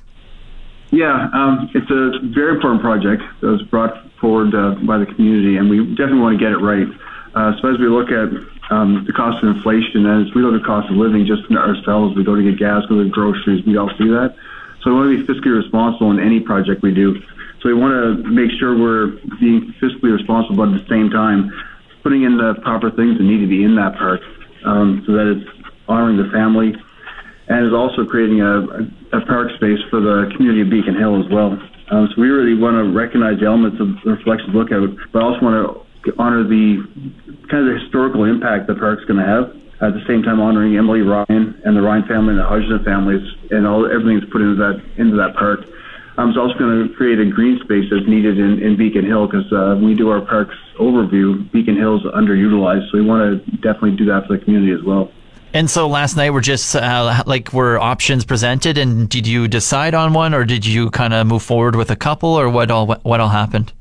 Yeah, 0.91 1.29
um, 1.33 1.71
it's 1.75 1.91
a 1.91 2.21
very 2.23 2.55
important 2.55 2.81
project 2.81 3.23
that 3.41 3.47
was 3.47 3.63
brought 3.63 4.09
forward 4.21 4.55
uh, 4.55 4.77
by 4.87 4.99
the 4.99 5.07
community, 5.07 5.57
and 5.57 5.69
we 5.69 5.85
definitely 5.95 6.21
want 6.21 6.39
to 6.39 6.45
get 6.45 6.53
it 6.53 6.59
right. 6.59 6.87
Uh, 7.35 7.53
so 7.61 7.69
as 7.69 7.79
we 7.79 7.89
look 7.89 8.11
at 8.11 8.29
um, 8.71 9.05
the 9.07 9.13
cost 9.13 9.43
of 9.43 9.57
inflation, 9.57 10.07
as 10.07 10.33
we 10.35 10.43
look 10.43 10.59
at 10.59 10.67
cost 10.67 10.91
of 10.91 10.97
living 10.97 11.27
just 11.27 11.43
ourselves, 11.51 12.17
we 12.17 12.25
go 12.25 12.35
to 12.35 12.43
get 12.43 12.59
gas, 12.59 12.87
go 12.87 13.03
to 13.03 13.09
groceries, 13.09 13.65
we 13.67 13.77
all 13.77 13.91
see 13.99 14.09
that. 14.09 14.35
So 14.83 14.91
we 14.91 14.97
want 14.97 15.19
to 15.19 15.27
be 15.27 15.33
fiscally 15.33 15.57
responsible 15.57 16.11
in 16.13 16.21
any 16.21 16.41
project 16.41 16.83
we 16.83 16.95
do. 16.95 17.21
So 17.61 17.69
we 17.69 17.75
want 17.75 17.93
to 17.93 18.31
make 18.31 18.51
sure 18.59 18.79
we're 18.79 19.19
being 19.41 19.75
fiscally 19.83 20.15
responsible, 20.15 20.57
but 20.57 20.73
at 20.73 20.81
the 20.81 20.89
same 20.89 21.11
time, 21.11 21.53
putting 22.03 22.23
in 22.23 22.37
the 22.37 22.55
proper 22.63 22.91
things 22.91 23.19
that 23.19 23.25
need 23.25 23.41
to 23.41 23.49
be 23.49 23.65
in 23.65 23.75
that 23.77 23.97
park, 23.97 24.21
um, 24.65 25.03
so 25.05 25.13
that 25.13 25.27
it's 25.27 25.51
honoring 25.89 26.17
the 26.17 26.31
family, 26.31 26.75
and 27.49 27.67
is 27.67 27.73
also 27.73 28.05
creating 28.05 28.41
a, 28.43 28.83
a, 29.17 29.21
park 29.27 29.51
space 29.55 29.79
for 29.91 30.01
the 30.01 30.31
community 30.35 30.63
of 30.63 30.71
Beacon 30.71 30.97
Hill 30.99 31.23
as 31.23 31.31
well. 31.31 31.55
Um, 31.91 32.11
so 32.11 32.21
we 32.21 32.29
really 32.29 32.59
want 32.59 32.75
to 32.75 32.91
recognize 32.91 33.39
the 33.39 33.47
elements 33.47 33.79
of 33.81 33.95
the 34.03 34.19
Reflections 34.19 34.55
Lookout, 34.55 34.91
but 35.13 35.23
also 35.23 35.41
want 35.41 35.55
to 36.05 36.13
honor 36.19 36.43
the 36.43 36.83
kind 37.51 37.63
of 37.63 37.75
the 37.75 37.79
historical 37.79 38.25
impact 38.25 38.67
the 38.67 38.75
park's 38.75 39.05
going 39.05 39.23
to 39.23 39.27
have. 39.27 39.55
At 39.79 39.93
the 39.93 40.03
same 40.09 40.23
time, 40.23 40.41
honoring 40.41 40.77
Emily 40.77 41.03
Ryan 41.03 41.61
and 41.65 41.77
the 41.77 41.83
Ryan 41.83 42.09
family 42.09 42.33
and 42.35 42.41
the 42.41 42.49
Hodgson 42.49 42.83
families, 42.83 43.23
and 43.51 43.67
all 43.67 43.85
everything 43.85 44.19
that's 44.19 44.33
put 44.33 44.41
into 44.41 44.57
that 44.57 44.83
into 44.97 45.17
that 45.17 45.37
park. 45.37 45.69
Um, 46.17 46.31
it's 46.31 46.39
also 46.39 46.57
going 46.57 46.89
to 46.89 46.95
create 46.95 47.21
a 47.21 47.29
green 47.29 47.61
space 47.61 47.85
that's 47.93 48.09
needed 48.09 48.39
in, 48.39 48.59
in 48.63 48.77
Beacon 48.77 49.05
Hill 49.05 49.29
because 49.29 49.45
uh, 49.53 49.77
when 49.77 49.85
we 49.85 49.95
do 49.95 50.09
our 50.09 50.23
parks 50.23 50.57
overview, 50.81 51.45
Beacon 51.53 51.77
Hill's 51.77 52.07
is 52.07 52.11
underutilized, 52.13 52.91
so 52.91 52.97
we 52.97 53.05
want 53.05 53.45
to 53.45 53.51
definitely 53.61 53.97
do 53.97 54.07
that 54.07 54.27
for 54.27 54.39
the 54.39 54.43
community 54.43 54.73
as 54.73 54.83
well. 54.83 55.13
And 55.57 55.71
so 55.71 55.89
last 55.89 56.19
night 56.19 56.29
were 56.29 56.43
just 56.43 56.77
uh, 56.77 57.23
like 57.25 57.51
were 57.55 57.79
options 57.79 58.27
presented, 58.27 58.77
and 58.77 59.09
did 59.09 59.27
you 59.27 59.49
decide 59.49 59.95
on 59.95 60.13
one, 60.13 60.35
or 60.35 60.45
did 60.45 60.67
you 60.67 60.91
kind 60.91 61.15
of 61.15 61.27
move 61.27 61.43
forward 61.43 61.77
with 61.77 61.91
a 61.91 61.97
couple, 61.97 62.29
or 62.29 62.51
what 62.51 62.71
all 62.71 62.87
what 62.87 63.21
all 63.21 63.31
happened? 63.31 63.73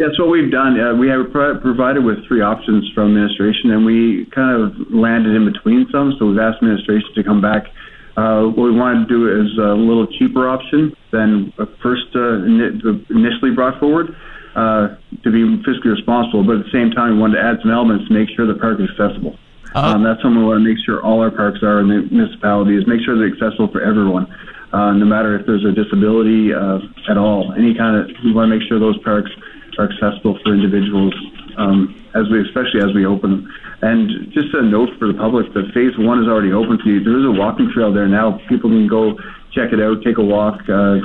That's 0.00 0.18
what 0.18 0.28
we've 0.28 0.50
done. 0.50 0.80
Uh, 0.80 0.96
we 0.96 1.06
have 1.06 1.30
pro- 1.30 1.60
provided 1.60 2.02
with 2.02 2.26
three 2.26 2.40
options 2.40 2.90
from 2.96 3.14
administration, 3.14 3.70
and 3.70 3.86
we 3.86 4.26
kind 4.34 4.60
of 4.60 4.74
landed 4.90 5.36
in 5.36 5.44
between 5.46 5.86
some. 5.92 6.16
So 6.18 6.26
we've 6.26 6.40
asked 6.40 6.64
administration 6.64 7.14
to 7.14 7.22
come 7.22 7.40
back. 7.40 7.70
Uh, 8.16 8.50
what 8.50 8.64
we 8.64 8.74
wanted 8.74 9.06
to 9.06 9.14
do 9.14 9.30
is 9.30 9.56
a 9.56 9.78
little 9.78 10.08
cheaper 10.18 10.48
option 10.48 10.96
than 11.12 11.52
first 11.80 12.10
uh, 12.16 12.42
initially 12.42 13.54
brought 13.54 13.78
forward 13.78 14.16
uh, 14.56 14.98
to 15.22 15.30
be 15.30 15.46
fiscally 15.62 15.94
responsible, 15.94 16.42
but 16.42 16.58
at 16.58 16.64
the 16.66 16.72
same 16.72 16.90
time, 16.90 17.14
we 17.14 17.18
wanted 17.20 17.36
to 17.36 17.42
add 17.46 17.62
some 17.62 17.70
elements 17.70 18.08
to 18.08 18.12
make 18.12 18.28
sure 18.34 18.50
the 18.50 18.58
park 18.58 18.80
is 18.80 18.90
accessible. 18.90 19.38
Uh-huh. 19.74 19.94
Um, 19.94 20.02
that's 20.02 20.20
something 20.22 20.40
we 20.40 20.46
want 20.46 20.64
to 20.64 20.66
make 20.66 20.82
sure 20.84 21.02
all 21.02 21.20
our 21.20 21.30
parks 21.30 21.62
are 21.62 21.80
in 21.80 21.88
the 21.88 22.02
municipalities, 22.10 22.86
make 22.86 23.00
sure 23.06 23.14
they're 23.14 23.30
accessible 23.30 23.70
for 23.70 23.80
everyone, 23.82 24.26
uh, 24.72 24.92
no 24.92 25.06
matter 25.06 25.38
if 25.38 25.46
there's 25.46 25.64
a 25.64 25.70
disability 25.70 26.52
uh, 26.52 26.78
at 27.08 27.16
all. 27.16 27.54
Any 27.54 27.74
kind 27.74 27.94
of 27.94 28.10
we 28.24 28.32
want 28.34 28.50
to 28.50 28.58
make 28.58 28.66
sure 28.66 28.80
those 28.80 28.98
parks 29.02 29.30
are 29.78 29.86
accessible 29.86 30.38
for 30.42 30.52
individuals 30.52 31.14
um, 31.56 31.94
as 32.14 32.26
we, 32.30 32.42
especially 32.42 32.82
as 32.82 32.94
we 32.94 33.06
open. 33.06 33.46
And 33.82 34.32
just 34.32 34.52
a 34.54 34.62
note 34.62 34.90
for 34.98 35.06
the 35.08 35.14
public 35.14 35.54
that 35.54 35.70
phase 35.72 35.96
one 35.96 36.20
is 36.20 36.28
already 36.28 36.52
open 36.52 36.78
to 36.82 36.88
you. 36.90 37.04
There 37.04 37.18
is 37.18 37.24
a 37.24 37.32
walking 37.32 37.70
trail 37.72 37.92
there 37.92 38.08
now. 38.08 38.42
People 38.48 38.70
can 38.70 38.88
go 38.88 39.16
check 39.54 39.72
it 39.72 39.80
out, 39.80 40.02
take 40.04 40.18
a 40.18 40.24
walk 40.24 40.60
uh, 40.68 40.98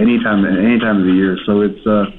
anytime, 0.00 0.44
any 0.44 0.80
time 0.80 0.98
of 0.98 1.06
the 1.06 1.12
year. 1.12 1.38
So 1.46 1.60
it's 1.60 1.86
uh, 1.86 2.10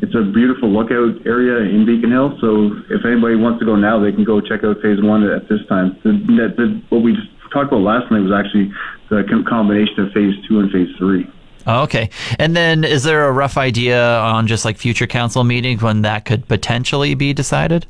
it's 0.00 0.14
a 0.14 0.22
beautiful 0.22 0.70
lookout 0.70 1.26
area 1.26 1.68
in 1.68 1.84
Beacon 1.84 2.10
Hill. 2.10 2.36
So 2.40 2.70
if 2.90 3.04
anybody 3.04 3.34
wants 3.34 3.58
to 3.60 3.66
go 3.66 3.76
now, 3.76 3.98
they 3.98 4.12
can 4.12 4.24
go 4.24 4.40
check 4.40 4.64
out 4.64 4.80
phase 4.80 5.02
one 5.02 5.24
at 5.24 5.48
this 5.48 5.60
time. 5.68 5.98
The, 6.04 6.12
the, 6.56 6.82
what 6.88 7.02
we 7.02 7.14
just 7.14 7.28
talked 7.52 7.72
about 7.72 7.82
last 7.82 8.10
night 8.10 8.20
was 8.20 8.32
actually 8.32 8.72
the 9.10 9.24
combination 9.48 10.00
of 10.00 10.12
phase 10.12 10.34
two 10.46 10.60
and 10.60 10.70
phase 10.70 10.88
three. 10.98 11.26
Oh, 11.66 11.82
okay. 11.82 12.10
And 12.38 12.56
then 12.56 12.84
is 12.84 13.04
there 13.04 13.26
a 13.26 13.32
rough 13.32 13.58
idea 13.58 14.18
on 14.20 14.46
just 14.46 14.64
like 14.64 14.78
future 14.78 15.06
council 15.06 15.44
meetings 15.44 15.82
when 15.82 16.02
that 16.02 16.24
could 16.24 16.48
potentially 16.48 17.14
be 17.14 17.32
decided? 17.34 17.86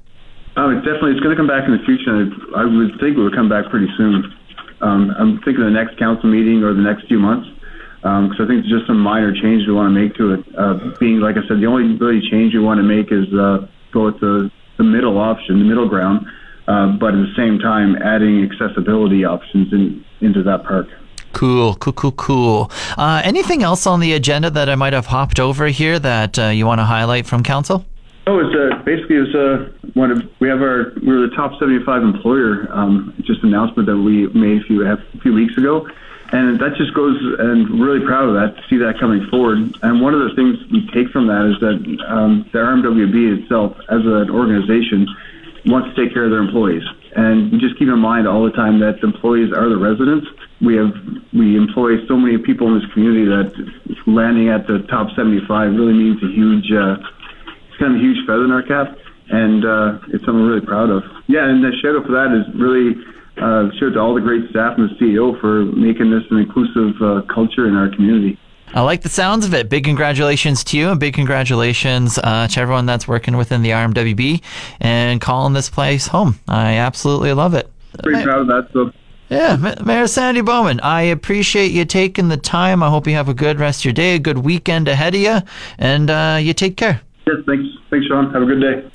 Oh, 0.56 0.70
it 0.70 0.82
definitely 0.82 1.12
it's 1.12 1.20
going 1.20 1.36
to 1.36 1.38
come 1.38 1.46
back 1.46 1.68
in 1.68 1.76
the 1.76 1.84
future. 1.84 2.26
I 2.56 2.64
would 2.64 2.98
think 2.98 3.16
it 3.16 3.20
would 3.20 3.34
come 3.34 3.48
back 3.48 3.70
pretty 3.70 3.86
soon. 3.96 4.34
Um, 4.80 5.14
I'm 5.18 5.38
thinking 5.42 5.62
the 5.62 5.70
next 5.70 5.98
council 5.98 6.28
meeting 6.30 6.64
or 6.64 6.74
the 6.74 6.82
next 6.82 7.06
few 7.06 7.18
months 7.18 7.48
because 8.02 8.38
um, 8.38 8.44
I 8.44 8.46
think 8.46 8.62
there's 8.62 8.70
just 8.70 8.86
some 8.86 9.00
minor 9.00 9.32
changes 9.32 9.66
we 9.66 9.74
want 9.74 9.92
to 9.92 10.00
make 10.00 10.14
to 10.16 10.34
it. 10.34 10.44
Uh, 10.56 10.94
being 11.00 11.20
like 11.20 11.36
I 11.36 11.46
said, 11.48 11.60
the 11.60 11.66
only 11.66 11.96
really 11.96 12.20
change 12.30 12.54
we 12.54 12.60
want 12.60 12.78
to 12.78 12.84
make 12.84 13.10
is 13.10 13.26
uh, 13.34 13.66
go 13.92 14.06
with 14.06 14.20
the 14.20 14.50
the 14.76 14.84
middle 14.84 15.18
option, 15.18 15.58
the 15.58 15.64
middle 15.64 15.88
ground, 15.88 16.26
uh, 16.68 16.92
but 16.92 17.14
at 17.14 17.20
the 17.20 17.34
same 17.36 17.58
time 17.58 17.96
adding 17.96 18.44
accessibility 18.44 19.24
options 19.24 19.72
in, 19.72 20.04
into 20.20 20.42
that 20.44 20.64
park. 20.64 20.86
Cool, 21.32 21.74
cool, 21.74 21.92
cool, 21.92 22.12
cool. 22.12 22.70
Uh, 22.96 23.20
anything 23.24 23.62
else 23.62 23.86
on 23.86 24.00
the 24.00 24.12
agenda 24.12 24.50
that 24.50 24.68
I 24.68 24.76
might 24.76 24.92
have 24.92 25.06
hopped 25.06 25.40
over 25.40 25.66
here 25.66 25.98
that 25.98 26.38
uh, 26.38 26.46
you 26.46 26.66
want 26.66 26.78
to 26.78 26.84
highlight 26.84 27.26
from 27.26 27.42
council? 27.42 27.84
Oh, 28.26 28.38
it's 28.40 28.54
uh, 28.54 28.82
basically 28.84 29.16
it's 29.16 29.34
uh, 29.34 29.72
one 29.94 30.10
of 30.10 30.22
we 30.38 30.48
have 30.48 30.60
our 30.60 30.92
we 31.02 31.10
are 31.10 31.28
the 31.28 31.34
top 31.34 31.58
75 31.58 32.02
employer. 32.02 32.68
Um, 32.70 33.14
just 33.24 33.42
announcement 33.42 33.86
that 33.88 33.96
we 33.96 34.26
made 34.28 34.60
a 34.60 34.64
few 34.64 34.86
a 34.86 34.96
few 35.22 35.32
weeks 35.32 35.56
ago, 35.56 35.88
and 36.30 36.60
that 36.60 36.76
just 36.76 36.92
goes 36.92 37.16
and 37.38 37.80
really 37.80 38.04
proud 38.04 38.28
of 38.28 38.34
that 38.34 38.60
to 38.60 38.68
see 38.68 38.76
that 38.78 39.00
coming 39.00 39.26
forward. 39.30 39.58
And 39.82 40.00
one 40.00 40.12
of 40.12 40.28
the 40.28 40.34
things 40.36 40.58
we 40.70 40.84
take 40.92 41.08
from 41.08 41.26
that 41.28 41.48
is 41.48 41.56
that 41.60 41.78
um, 42.04 42.44
the 42.52 42.58
RMWB 42.58 43.42
itself, 43.42 43.76
as 43.88 44.04
an 44.04 44.28
organization, 44.28 45.08
wants 45.64 45.94
to 45.94 46.04
take 46.04 46.12
care 46.12 46.24
of 46.24 46.30
their 46.30 46.40
employees. 46.40 46.84
And 47.16 47.58
just 47.60 47.78
keep 47.78 47.88
in 47.88 47.98
mind 47.98 48.28
all 48.28 48.44
the 48.44 48.52
time 48.52 48.78
that 48.80 49.00
the 49.00 49.08
employees 49.08 49.52
are 49.52 49.68
the 49.68 49.78
residents. 49.78 50.28
We 50.60 50.76
have 50.76 50.92
we 51.32 51.56
employ 51.56 52.04
so 52.06 52.16
many 52.16 52.36
people 52.36 52.68
in 52.68 52.80
this 52.80 52.92
community 52.92 53.24
that 53.24 53.48
landing 54.06 54.50
at 54.50 54.66
the 54.66 54.84
top 54.90 55.08
75 55.16 55.48
really 55.74 55.94
means 55.94 56.22
a 56.22 56.28
huge, 56.28 56.70
uh, 56.72 57.00
it's 57.68 57.78
kind 57.78 57.94
of 57.94 58.00
a 58.00 58.04
huge 58.04 58.26
feather 58.26 58.44
in 58.44 58.52
our 58.52 58.62
cap, 58.62 58.98
and 59.30 59.64
uh, 59.64 59.98
it's 60.12 60.24
something 60.24 60.44
we're 60.44 60.60
really 60.60 60.66
proud 60.66 60.90
of. 60.90 61.04
Yeah, 61.26 61.48
and 61.48 61.64
the 61.64 61.72
shadow 61.80 62.04
for 62.04 62.12
that 62.12 62.36
is 62.36 62.44
really 62.54 63.00
uh, 63.40 63.66
out 63.66 63.72
to 63.92 63.98
all 63.98 64.14
the 64.14 64.20
great 64.20 64.48
staff 64.50 64.78
and 64.78 64.90
the 64.90 64.94
CEO 64.94 65.38
for 65.40 65.64
making 65.64 66.10
this 66.10 66.22
an 66.30 66.38
inclusive 66.38 67.00
uh, 67.02 67.22
culture 67.32 67.66
in 67.66 67.74
our 67.74 67.88
community. 67.90 68.38
I 68.74 68.82
like 68.82 69.02
the 69.02 69.08
sounds 69.08 69.46
of 69.46 69.54
it. 69.54 69.70
Big 69.70 69.84
congratulations 69.84 70.62
to 70.64 70.78
you, 70.78 70.90
and 70.90 71.00
big 71.00 71.14
congratulations 71.14 72.18
uh, 72.18 72.48
to 72.48 72.60
everyone 72.60 72.86
that's 72.86 73.08
working 73.08 73.36
within 73.36 73.62
the 73.62 73.70
RMWB 73.70 74.42
and 74.80 75.20
calling 75.20 75.54
this 75.54 75.70
place 75.70 76.06
home. 76.06 76.38
I 76.46 76.74
absolutely 76.74 77.32
love 77.32 77.54
it. 77.54 77.70
Pretty 78.02 78.22
proud 78.24 78.40
of 78.40 78.46
that. 78.48 78.68
So. 78.72 78.92
Yeah, 79.30 79.74
Mayor 79.84 80.06
Sandy 80.06 80.40
Bowman, 80.40 80.80
I 80.80 81.02
appreciate 81.02 81.70
you 81.70 81.84
taking 81.84 82.28
the 82.28 82.38
time. 82.38 82.82
I 82.82 82.88
hope 82.88 83.06
you 83.06 83.14
have 83.14 83.28
a 83.28 83.34
good 83.34 83.60
rest 83.60 83.80
of 83.80 83.84
your 83.86 83.94
day, 83.94 84.14
a 84.14 84.18
good 84.18 84.38
weekend 84.38 84.88
ahead 84.88 85.14
of 85.14 85.20
you, 85.20 85.38
and 85.78 86.10
uh, 86.10 86.38
you 86.40 86.54
take 86.54 86.78
care. 86.78 87.02
Yes, 87.26 87.36
thanks. 87.46 87.68
Thanks, 87.90 88.06
Sean. 88.06 88.32
Have 88.32 88.42
a 88.42 88.46
good 88.46 88.60
day. 88.60 88.90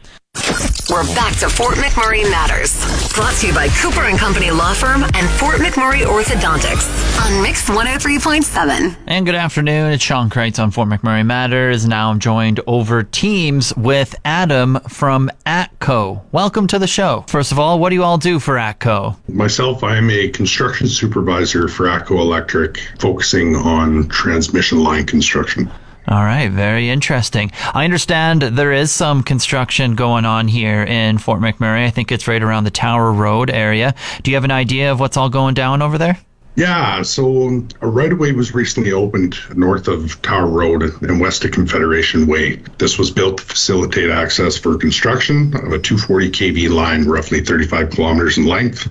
We're 0.90 1.04
back 1.16 1.36
to 1.40 1.50
Fort 1.50 1.76
McMurray 1.76 2.30
Matters. 2.30 2.76
Brought 3.14 3.34
to 3.36 3.48
you 3.48 3.54
by 3.54 3.70
Cooper 3.70 4.02
and 4.02 4.20
Company 4.20 4.52
Law 4.52 4.74
Firm 4.74 5.04
and 5.04 5.30
Fort 5.40 5.56
McMurray 5.56 6.02
Orthodontics 6.02 7.26
on 7.26 7.42
Mix 7.42 7.70
103.7. 7.70 8.96
And 9.08 9.26
good 9.26 9.34
afternoon. 9.34 9.94
It's 9.94 10.04
Sean 10.04 10.30
Kreitz 10.30 10.62
on 10.62 10.72
Fort 10.72 10.90
McMurray 10.90 11.26
Matters. 11.26 11.88
Now 11.88 12.12
I'm 12.12 12.20
joined 12.20 12.60
over 12.68 13.02
Teams 13.02 13.74
with 13.76 14.14
Adam 14.26 14.80
from 14.82 15.32
ATCO. 15.46 16.22
Welcome 16.32 16.68
to 16.68 16.78
the 16.80 16.88
show. 16.88 17.24
First 17.28 17.52
of 17.52 17.60
all, 17.60 17.80
what 17.80 17.90
do 17.90 17.96
you 17.96 18.04
all 18.04 18.18
do 18.18 18.40
for 18.40 18.56
ATCO? 18.56 19.18
Myself, 19.30 19.84
I 19.84 19.98
am 19.98 20.10
a 20.12 20.30
construction 20.30 20.88
supervisor 20.88 21.70
for 21.70 21.86
ATCO 21.86 22.20
Electric, 22.20 22.78
focusing 23.00 23.56
on 23.56 24.10
transmission 24.10 24.84
line 24.84 25.06
construction. 25.06 25.72
All 26.08 26.24
right, 26.24 26.52
very 26.52 26.90
interesting. 26.90 27.52
I 27.74 27.86
understand 27.86 28.42
there 28.42 28.74
is 28.74 28.92
some 28.92 29.24
construction 29.24 29.96
going 29.96 30.26
on 30.26 30.50
here 30.50 30.84
in 30.84 31.18
Fort 31.18 31.40
McMurray. 31.40 31.86
I 31.86 31.92
think 31.92 32.12
it's 32.12 32.28
right 32.28 32.44
around 32.44 32.66
the 32.66 32.72
Tower 32.72 33.14
Road 33.14 33.50
area. 33.50 33.96
Do 34.22 34.32
you 34.32 34.36
have 34.36 34.44
an 34.44 34.52
idea 34.52 34.92
of 34.92 35.00
what's 35.00 35.16
all 35.16 35.30
going 35.30 35.54
down 35.54 35.82
over 35.82 35.98
there? 35.98 36.18
Yeah, 36.56 37.02
so 37.02 37.66
a 37.82 37.88
right 37.88 38.12
of 38.12 38.20
way 38.20 38.32
was 38.32 38.54
recently 38.54 38.92
opened 38.92 39.38
north 39.56 39.88
of 39.88 40.22
Tower 40.22 40.48
Road 40.48 40.84
and 41.02 41.20
west 41.20 41.46
of 41.46 41.52
Confederation 41.52 42.28
Way. 42.28 42.58
This 42.78 43.00
was 43.00 43.10
built 43.10 43.40
to 43.40 43.44
facilitate 43.44 44.12
access 44.12 44.58
for 44.58 44.78
construction 44.78 45.56
of 45.56 45.72
a 45.72 45.80
240 45.80 46.30
kV 46.30 46.70
line, 46.70 47.06
roughly 47.06 47.42
35 47.42 47.90
kilometers 47.92 48.38
in 48.38 48.46
length 48.46 48.88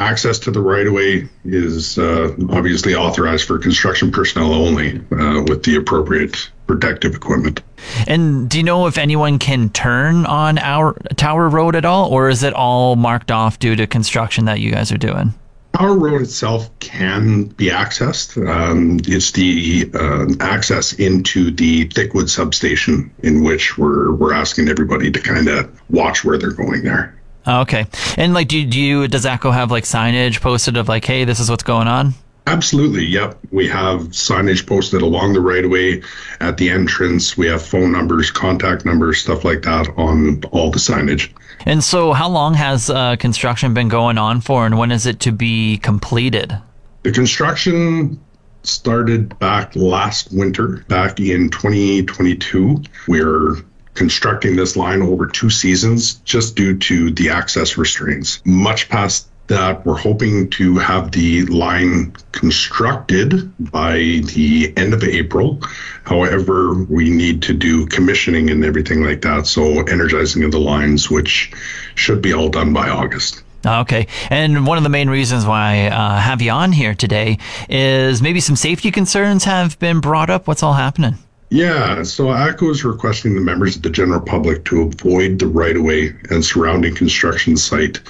access 0.00 0.38
to 0.40 0.50
the 0.50 0.60
right 0.60 0.86
of 0.86 0.92
way 0.92 1.28
is 1.44 1.98
uh, 1.98 2.34
obviously 2.50 2.94
authorized 2.94 3.46
for 3.46 3.58
construction 3.58 4.10
personnel 4.10 4.54
only 4.54 4.96
uh, 5.12 5.42
with 5.46 5.62
the 5.62 5.76
appropriate 5.76 6.50
protective 6.66 7.14
equipment. 7.14 7.62
And 8.06 8.48
do 8.48 8.58
you 8.58 8.64
know 8.64 8.86
if 8.86 8.98
anyone 8.98 9.38
can 9.38 9.68
turn 9.70 10.26
on 10.26 10.58
our 10.58 10.94
Tower 11.16 11.48
Road 11.48 11.76
at 11.76 11.84
all, 11.84 12.10
or 12.10 12.28
is 12.28 12.42
it 12.42 12.54
all 12.54 12.96
marked 12.96 13.30
off 13.30 13.58
due 13.58 13.76
to 13.76 13.86
construction 13.86 14.46
that 14.46 14.60
you 14.60 14.72
guys 14.72 14.90
are 14.90 14.98
doing? 14.98 15.34
Tower 15.74 15.96
Road 15.96 16.22
itself 16.22 16.68
can 16.80 17.44
be 17.44 17.66
accessed. 17.66 18.36
Um, 18.48 18.98
it's 19.04 19.30
the 19.32 19.90
uh, 19.94 20.26
access 20.40 20.94
into 20.94 21.50
the 21.50 21.86
Thickwood 21.88 22.28
substation 22.28 23.12
in 23.22 23.44
which 23.44 23.78
we're 23.78 24.12
we're 24.12 24.32
asking 24.32 24.68
everybody 24.68 25.10
to 25.12 25.20
kind 25.20 25.48
of 25.48 25.80
watch 25.90 26.24
where 26.24 26.38
they're 26.38 26.50
going 26.50 26.82
there. 26.82 27.19
Oh, 27.50 27.62
okay. 27.62 27.86
And 28.16 28.32
like, 28.32 28.46
do, 28.46 28.64
do 28.64 28.80
you 28.80 29.08
does 29.08 29.24
ATCO 29.24 29.52
have 29.52 29.72
like 29.72 29.82
signage 29.82 30.40
posted 30.40 30.76
of 30.76 30.88
like, 30.88 31.04
hey, 31.04 31.24
this 31.24 31.40
is 31.40 31.50
what's 31.50 31.64
going 31.64 31.88
on? 31.88 32.14
Absolutely. 32.46 33.04
Yep. 33.06 33.38
We 33.50 33.66
have 33.66 34.02
signage 34.10 34.66
posted 34.66 35.02
along 35.02 35.32
the 35.32 35.40
right 35.40 35.64
of 35.64 35.70
way 35.70 36.02
at 36.38 36.58
the 36.58 36.70
entrance. 36.70 37.36
We 37.36 37.48
have 37.48 37.60
phone 37.60 37.90
numbers, 37.90 38.30
contact 38.30 38.84
numbers, 38.84 39.18
stuff 39.18 39.44
like 39.44 39.62
that 39.62 39.88
on 39.96 40.44
all 40.52 40.70
the 40.70 40.78
signage. 40.78 41.32
And 41.66 41.82
so, 41.82 42.12
how 42.12 42.28
long 42.28 42.54
has 42.54 42.88
uh, 42.88 43.16
construction 43.16 43.74
been 43.74 43.88
going 43.88 44.16
on 44.16 44.40
for, 44.40 44.64
and 44.64 44.78
when 44.78 44.92
is 44.92 45.04
it 45.04 45.18
to 45.20 45.32
be 45.32 45.78
completed? 45.78 46.56
The 47.02 47.10
construction 47.10 48.20
started 48.62 49.38
back 49.40 49.74
last 49.74 50.32
winter, 50.32 50.84
back 50.88 51.18
in 51.18 51.50
2022. 51.50 52.82
We're 53.08 53.56
constructing 53.94 54.56
this 54.56 54.76
line 54.76 55.02
over 55.02 55.26
two 55.26 55.50
seasons 55.50 56.14
just 56.24 56.56
due 56.56 56.78
to 56.78 57.10
the 57.10 57.30
access 57.30 57.76
restraints. 57.76 58.40
Much 58.44 58.88
past 58.88 59.28
that, 59.50 59.84
we're 59.84 59.96
hoping 59.96 60.48
to 60.48 60.78
have 60.78 61.10
the 61.12 61.44
line 61.46 62.14
constructed 62.32 63.52
by 63.72 63.94
the 63.94 64.72
end 64.76 64.94
of 64.94 65.02
April. 65.04 65.60
However, 66.04 66.84
we 66.84 67.10
need 67.10 67.42
to 67.42 67.52
do 67.52 67.86
commissioning 67.86 68.48
and 68.48 68.64
everything 68.64 69.04
like 69.04 69.20
that. 69.22 69.46
So, 69.46 69.80
energizing 69.80 70.44
of 70.44 70.52
the 70.52 70.60
lines, 70.60 71.10
which 71.10 71.52
should 71.96 72.22
be 72.22 72.32
all 72.32 72.48
done 72.48 72.72
by 72.72 72.88
August. 72.88 73.42
Okay. 73.66 74.06
And 74.30 74.66
one 74.66 74.78
of 74.78 74.84
the 74.84 74.88
main 74.88 75.10
reasons 75.10 75.44
why 75.44 75.84
I 75.84 75.86
uh, 75.88 76.18
have 76.18 76.40
you 76.40 76.50
on 76.50 76.72
here 76.72 76.94
today 76.94 77.38
is 77.68 78.22
maybe 78.22 78.40
some 78.40 78.56
safety 78.56 78.90
concerns 78.90 79.44
have 79.44 79.78
been 79.78 80.00
brought 80.00 80.30
up. 80.30 80.46
What's 80.46 80.62
all 80.62 80.72
happening? 80.72 81.18
Yeah, 81.52 82.04
so 82.04 82.26
ATCO 82.26 82.70
is 82.70 82.84
requesting 82.84 83.34
the 83.34 83.40
members 83.40 83.74
of 83.74 83.82
the 83.82 83.90
general 83.90 84.20
public 84.20 84.64
to 84.66 84.82
avoid 84.82 85.40
the 85.40 85.48
right 85.48 85.76
of 85.76 85.82
way 85.82 86.14
and 86.30 86.44
surrounding 86.44 86.94
construction 86.94 87.56
site 87.56 88.00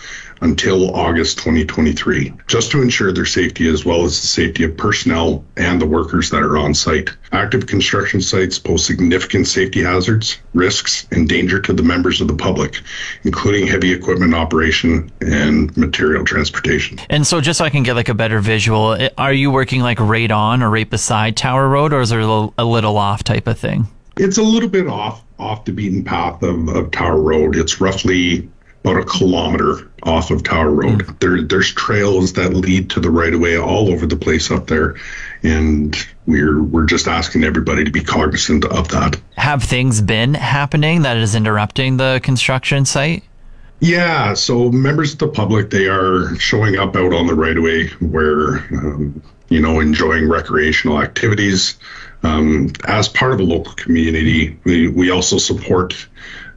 until 0.41 0.95
August 0.95 1.39
2023, 1.39 2.33
just 2.47 2.71
to 2.71 2.83
ensure 2.83 3.13
their 3.13 3.27
safety 3.27 3.69
as 3.69 3.85
well 3.85 4.05
as 4.05 4.21
the 4.21 4.27
safety 4.27 4.65
of 4.65 4.77
personnel 4.77 5.45
and 5.57 5.81
the 5.81 5.87
workers 5.87 6.31
that 6.31 6.43
are 6.43 6.57
on 6.57 6.75
site. 6.75 7.11
Active 7.33 7.67
construction 7.67 8.21
sites 8.21 8.59
pose 8.59 8.85
significant 8.85 9.47
safety 9.47 9.83
hazards, 9.83 10.39
risks, 10.55 11.07
and 11.11 11.29
danger 11.29 11.61
to 11.61 11.73
the 11.73 11.83
members 11.83 12.21
of 12.21 12.29
the 12.29 12.35
public, 12.35 12.81
including 13.25 13.67
heavy 13.67 13.93
equipment 13.93 14.35
operation 14.35 15.11
and 15.21 15.77
material 15.77 16.25
transportation. 16.25 16.99
And 17.11 17.27
so, 17.27 17.41
just 17.41 17.59
so 17.59 17.65
I 17.65 17.71
can 17.71 17.83
get 17.83 17.95
like 17.95 18.09
a 18.09 18.15
better 18.15 18.41
visual, 18.41 18.97
are 19.19 19.33
you 19.33 19.51
working 19.51 19.83
like 19.83 20.01
right 20.01 20.31
on 20.31 20.63
or 20.63 20.71
right 20.71 20.89
beside 20.89 21.37
Tower 21.37 21.69
Road, 21.69 21.93
or 21.93 22.01
is 22.01 22.11
there 22.11 22.21
a 22.21 22.65
little 22.65 22.97
off 22.97 23.25
type 23.25 23.47
of 23.47 23.59
thing? 23.59 23.87
It's 24.17 24.39
a 24.39 24.43
little 24.43 24.69
bit 24.69 24.87
off 24.87 25.23
off 25.39 25.65
the 25.65 25.73
beaten 25.73 26.05
path 26.05 26.43
of, 26.43 26.69
of 26.69 26.91
Tower 26.91 27.21
Road. 27.21 27.57
It's 27.57 27.81
roughly 27.81 28.49
about 28.85 28.97
a 28.97 29.05
kilometer 29.05 29.91
off 30.03 30.31
of 30.31 30.43
Tower 30.43 30.71
Road. 30.71 31.07
Mm. 31.07 31.21
There, 31.21 31.43
there's 31.43 31.73
trails 31.73 32.33
that 32.35 32.55
lead 32.55 32.91
to 32.91 33.01
the 33.01 33.11
right 33.11 33.33
of 33.33 33.41
way 33.41 33.59
all 33.59 33.93
over 33.93 34.07
the 34.07 34.17
place 34.17 34.51
up 34.51 34.67
there, 34.67 34.97
and 35.43 35.97
we're 36.27 36.63
we're 36.63 36.87
just 36.87 37.07
asking 37.07 37.45
everybody 37.45 37.85
to 37.85 37.91
be 37.91 38.03
cognizant 38.03 38.65
of 38.65 38.89
that. 38.89 39.21
Have 39.37 39.63
things 39.63 40.01
been 40.01 40.35
happening 40.35 41.03
that 41.03 41.17
is 41.17 41.35
interrupting 41.35 41.97
the 41.97 42.21
construction 42.23 42.85
site? 42.85 43.25
Yeah, 43.81 44.35
so 44.35 44.71
members 44.71 45.15
of 45.15 45.19
the 45.19 45.29
public 45.29 45.71
they 45.71 45.87
are 45.87 46.35
showing 46.37 46.77
up 46.77 46.97
out 46.97 47.15
on 47.15 47.27
the 47.27 47.35
right 47.35 47.57
of 47.57 47.65
way 47.65 47.89
where 48.01 48.59
um, 48.73 49.23
you 49.49 49.61
know 49.61 49.81
enjoying 49.81 50.29
recreational 50.29 51.01
activities. 51.03 51.79
Um, 52.23 52.73
as 52.87 53.09
part 53.09 53.33
of 53.33 53.41
a 53.41 53.45
local 53.45 53.73
community, 53.73 54.59
we, 54.65 54.89
we 54.89 55.11
also 55.11 55.39
support 55.39 56.07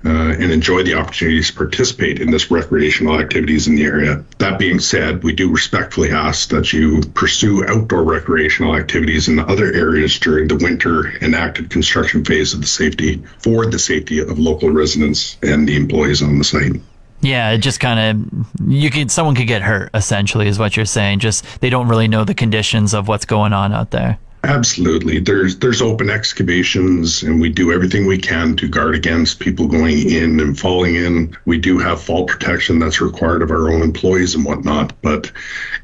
uh, 0.05 0.09
and 0.09 0.51
enjoy 0.51 0.83
the 0.83 0.95
opportunities 0.95 1.49
to 1.49 1.55
participate 1.55 2.19
in 2.19 2.31
this 2.31 2.51
recreational 2.51 3.19
activities 3.19 3.67
in 3.67 3.75
the 3.75 3.83
area. 3.83 4.23
That 4.39 4.59
being 4.59 4.79
said, 4.79 5.23
we 5.23 5.33
do 5.33 5.51
respectfully 5.51 6.11
ask 6.11 6.49
that 6.49 6.73
you 6.73 7.01
pursue 7.13 7.65
outdoor 7.65 8.03
recreational 8.03 8.75
activities 8.75 9.27
in 9.27 9.39
other 9.39 9.71
areas 9.71 10.19
during 10.19 10.47
the 10.47 10.55
winter 10.55 11.07
and 11.21 11.35
active 11.35 11.69
construction 11.69 12.25
phase 12.25 12.53
of 12.53 12.61
the 12.61 12.67
safety 12.67 13.23
for 13.39 13.65
the 13.65 13.79
safety 13.79 14.19
of 14.19 14.39
local 14.39 14.69
residents 14.69 15.37
and 15.41 15.67
the 15.67 15.75
employees 15.75 16.21
on 16.21 16.37
the 16.37 16.43
site. 16.43 16.81
Yeah, 17.21 17.51
it 17.51 17.59
just 17.59 17.79
kind 17.79 17.99
of 17.99 18.47
you 18.67 18.89
could 18.89 19.09
someone 19.09 19.35
could 19.35 19.47
get 19.47 19.61
hurt 19.61 19.89
essentially 19.93 20.47
is 20.47 20.59
what 20.59 20.75
you're 20.75 20.85
saying. 20.85 21.19
Just 21.19 21.61
they 21.61 21.69
don't 21.69 21.87
really 21.87 22.09
know 22.09 22.25
the 22.25 22.35
conditions 22.35 22.93
of 22.93 23.07
what's 23.07 23.25
going 23.25 23.53
on 23.53 23.71
out 23.71 23.91
there. 23.91 24.19
Absolutely. 24.43 25.19
There's 25.19 25.57
there's 25.57 25.81
open 25.81 26.09
excavations 26.09 27.23
and 27.23 27.39
we 27.39 27.47
do 27.47 27.71
everything 27.71 28.05
we 28.05 28.17
can 28.17 28.57
to 28.57 28.67
guard 28.67 28.93
against 28.93 29.39
people 29.39 29.67
going 29.67 30.09
in 30.09 30.41
and 30.41 30.59
falling 30.59 30.95
in. 30.95 31.37
We 31.45 31.57
do 31.57 31.79
have 31.79 32.01
fall 32.01 32.25
protection 32.25 32.77
that's 32.77 32.99
required 32.99 33.41
of 33.41 33.51
our 33.51 33.71
own 33.71 33.81
employees 33.81 34.35
and 34.35 34.43
whatnot, 34.43 34.91
but 35.01 35.31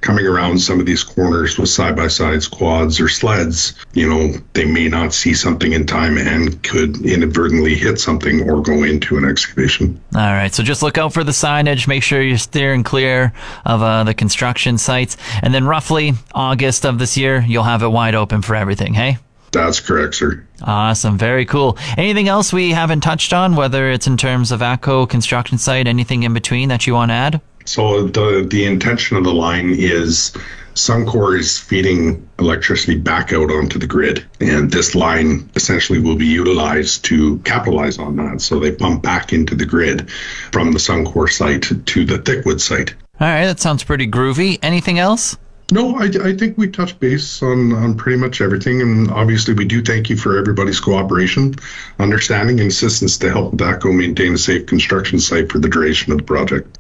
coming 0.02 0.26
around 0.26 0.60
some 0.60 0.80
of 0.80 0.86
these 0.86 1.04
corners 1.04 1.58
with 1.58 1.70
side 1.70 1.96
by 1.96 2.10
sides, 2.10 2.50
quads 2.50 3.00
or 3.00 3.08
sleds, 3.08 3.76
you 3.94 4.10
know, 4.10 4.38
they 4.54 4.66
may 4.66 4.90
not 4.90 5.14
see 5.14 5.34
something 5.34 5.72
in 5.72 5.86
time 5.86 6.18
and 6.18 6.62
could 6.62 6.98
inadvertently 7.06 7.76
hit 7.76 7.98
something 7.98 8.50
or 8.50 8.62
go 8.62 8.84
into 8.84 9.18
an 9.18 9.24
excavation. 9.24 10.02
All 10.14 10.22
right, 10.22 10.54
so 10.54 10.64
just 10.64 10.84
look 10.84 10.98
out 10.98 11.14
for 11.14 11.24
the 11.24 11.32
signage. 11.32 11.88
Make 11.88 12.04
sure 12.04 12.22
you're 12.22 12.38
steering 12.38 12.84
clear 12.84 13.32
of 13.66 13.82
uh, 13.82 14.04
the 14.04 14.14
construction 14.14 14.78
sites, 14.78 15.16
and 15.42 15.54
then 15.54 15.66
roughly 15.66 16.14
August 16.34 16.86
of 16.86 17.00
this 17.00 17.16
year, 17.16 17.42
you'll 17.48 17.64
have 17.64 17.84
it 17.84 17.90
wide 17.90 18.16
open 18.16 18.42
for 18.50 18.56
everything. 18.56 18.96
Hey. 18.96 19.20
That's 19.52 19.80
correct, 19.80 20.16
sir. 20.16 20.44
Awesome. 20.64 21.20
Very 21.20 21.46
cool. 21.46 21.78
Anything 21.98 22.28
else 22.28 22.52
we 22.52 22.72
haven't 22.72 23.02
touched 23.02 23.32
on, 23.32 23.56
whether 23.56 23.92
it's 23.92 24.08
in 24.08 24.18
terms 24.18 24.52
of 24.52 24.62
ATCO 24.62 25.08
construction 25.08 25.60
site, 25.60 25.86
anything 25.88 26.24
in 26.24 26.34
between 26.34 26.70
that 26.70 26.88
you 26.88 26.96
want 26.96 27.10
to 27.10 27.14
add? 27.14 27.42
So 27.66 28.08
the 28.08 28.48
the 28.50 28.66
intention 28.66 29.18
of 29.18 29.24
the 29.24 29.34
line 29.34 29.70
is 29.70 30.34
Suncor 30.74 31.38
is 31.38 31.60
feeding 31.60 32.28
electricity 32.40 32.98
back 32.98 33.34
out 33.34 33.52
onto 33.52 33.78
the 33.78 33.86
grid, 33.86 34.26
and 34.40 34.72
this 34.72 34.96
line 34.96 35.48
essentially 35.56 36.00
will 36.00 36.16
be 36.16 36.26
utilized 36.26 37.06
to 37.06 37.38
capitalize 37.40 38.00
on 38.00 38.16
that. 38.16 38.42
So 38.42 38.60
they 38.60 38.72
pump 38.72 39.04
back 39.04 39.32
into 39.32 39.54
the 39.56 39.66
grid 39.66 40.10
from 40.52 40.72
the 40.72 40.80
Suncor 40.80 41.32
site 41.32 41.64
to 41.86 42.06
the 42.06 42.18
Thickwood 42.18 42.60
site. 42.60 42.96
All 43.20 43.28
right, 43.28 43.46
that 43.46 43.60
sounds 43.60 43.84
pretty 43.84 44.08
groovy. 44.08 44.58
Anything 44.64 44.98
else? 45.00 45.38
No, 45.72 45.98
I, 45.98 46.06
I 46.06 46.36
think 46.36 46.58
we 46.58 46.68
touched 46.68 47.00
base 47.00 47.44
on, 47.44 47.74
on 47.74 47.96
pretty 47.96 48.18
much 48.18 48.42
everything. 48.42 48.82
And 48.82 49.10
obviously, 49.12 49.54
we 49.54 49.66
do 49.66 49.82
thank 49.82 50.10
you 50.10 50.18
for 50.18 50.38
everybody's 50.38 50.80
cooperation, 50.80 51.56
understanding, 52.00 52.60
and 52.60 52.70
assistance 52.70 53.18
to 53.20 53.32
help 53.32 53.54
ATCO 53.56 53.96
maintain 53.96 54.34
a 54.34 54.38
safe 54.38 54.66
construction 54.66 55.20
site 55.20 55.52
for 55.52 55.60
the 55.60 55.70
duration 55.70 56.12
of 56.12 56.18
the 56.20 56.24
project. 56.24 56.78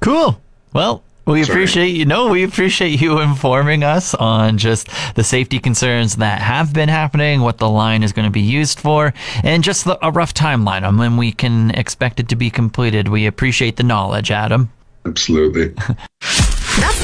Cool. 0.00 0.40
Well, 0.72 1.02
we 1.26 1.42
Sorry. 1.42 1.56
appreciate 1.56 1.96
you. 1.96 2.04
No, 2.04 2.28
we 2.28 2.44
appreciate 2.44 3.00
you 3.00 3.20
informing 3.20 3.82
us 3.82 4.14
on 4.14 4.58
just 4.58 4.88
the 5.14 5.24
safety 5.24 5.58
concerns 5.58 6.16
that 6.16 6.40
have 6.40 6.72
been 6.72 6.88
happening, 6.88 7.40
what 7.40 7.58
the 7.58 7.68
line 7.68 8.02
is 8.02 8.12
going 8.12 8.26
to 8.26 8.30
be 8.30 8.42
used 8.42 8.78
for, 8.78 9.12
and 9.42 9.64
just 9.64 9.84
the, 9.84 9.98
a 10.06 10.12
rough 10.12 10.34
timeline 10.34 10.86
on 10.86 10.98
when 10.98 11.16
we 11.16 11.32
can 11.32 11.70
expect 11.70 12.20
it 12.20 12.28
to 12.28 12.36
be 12.36 12.50
completed. 12.50 13.08
We 13.08 13.26
appreciate 13.26 13.76
the 13.76 13.82
knowledge, 13.82 14.30
Adam. 14.30 14.70
Absolutely. 15.04 15.74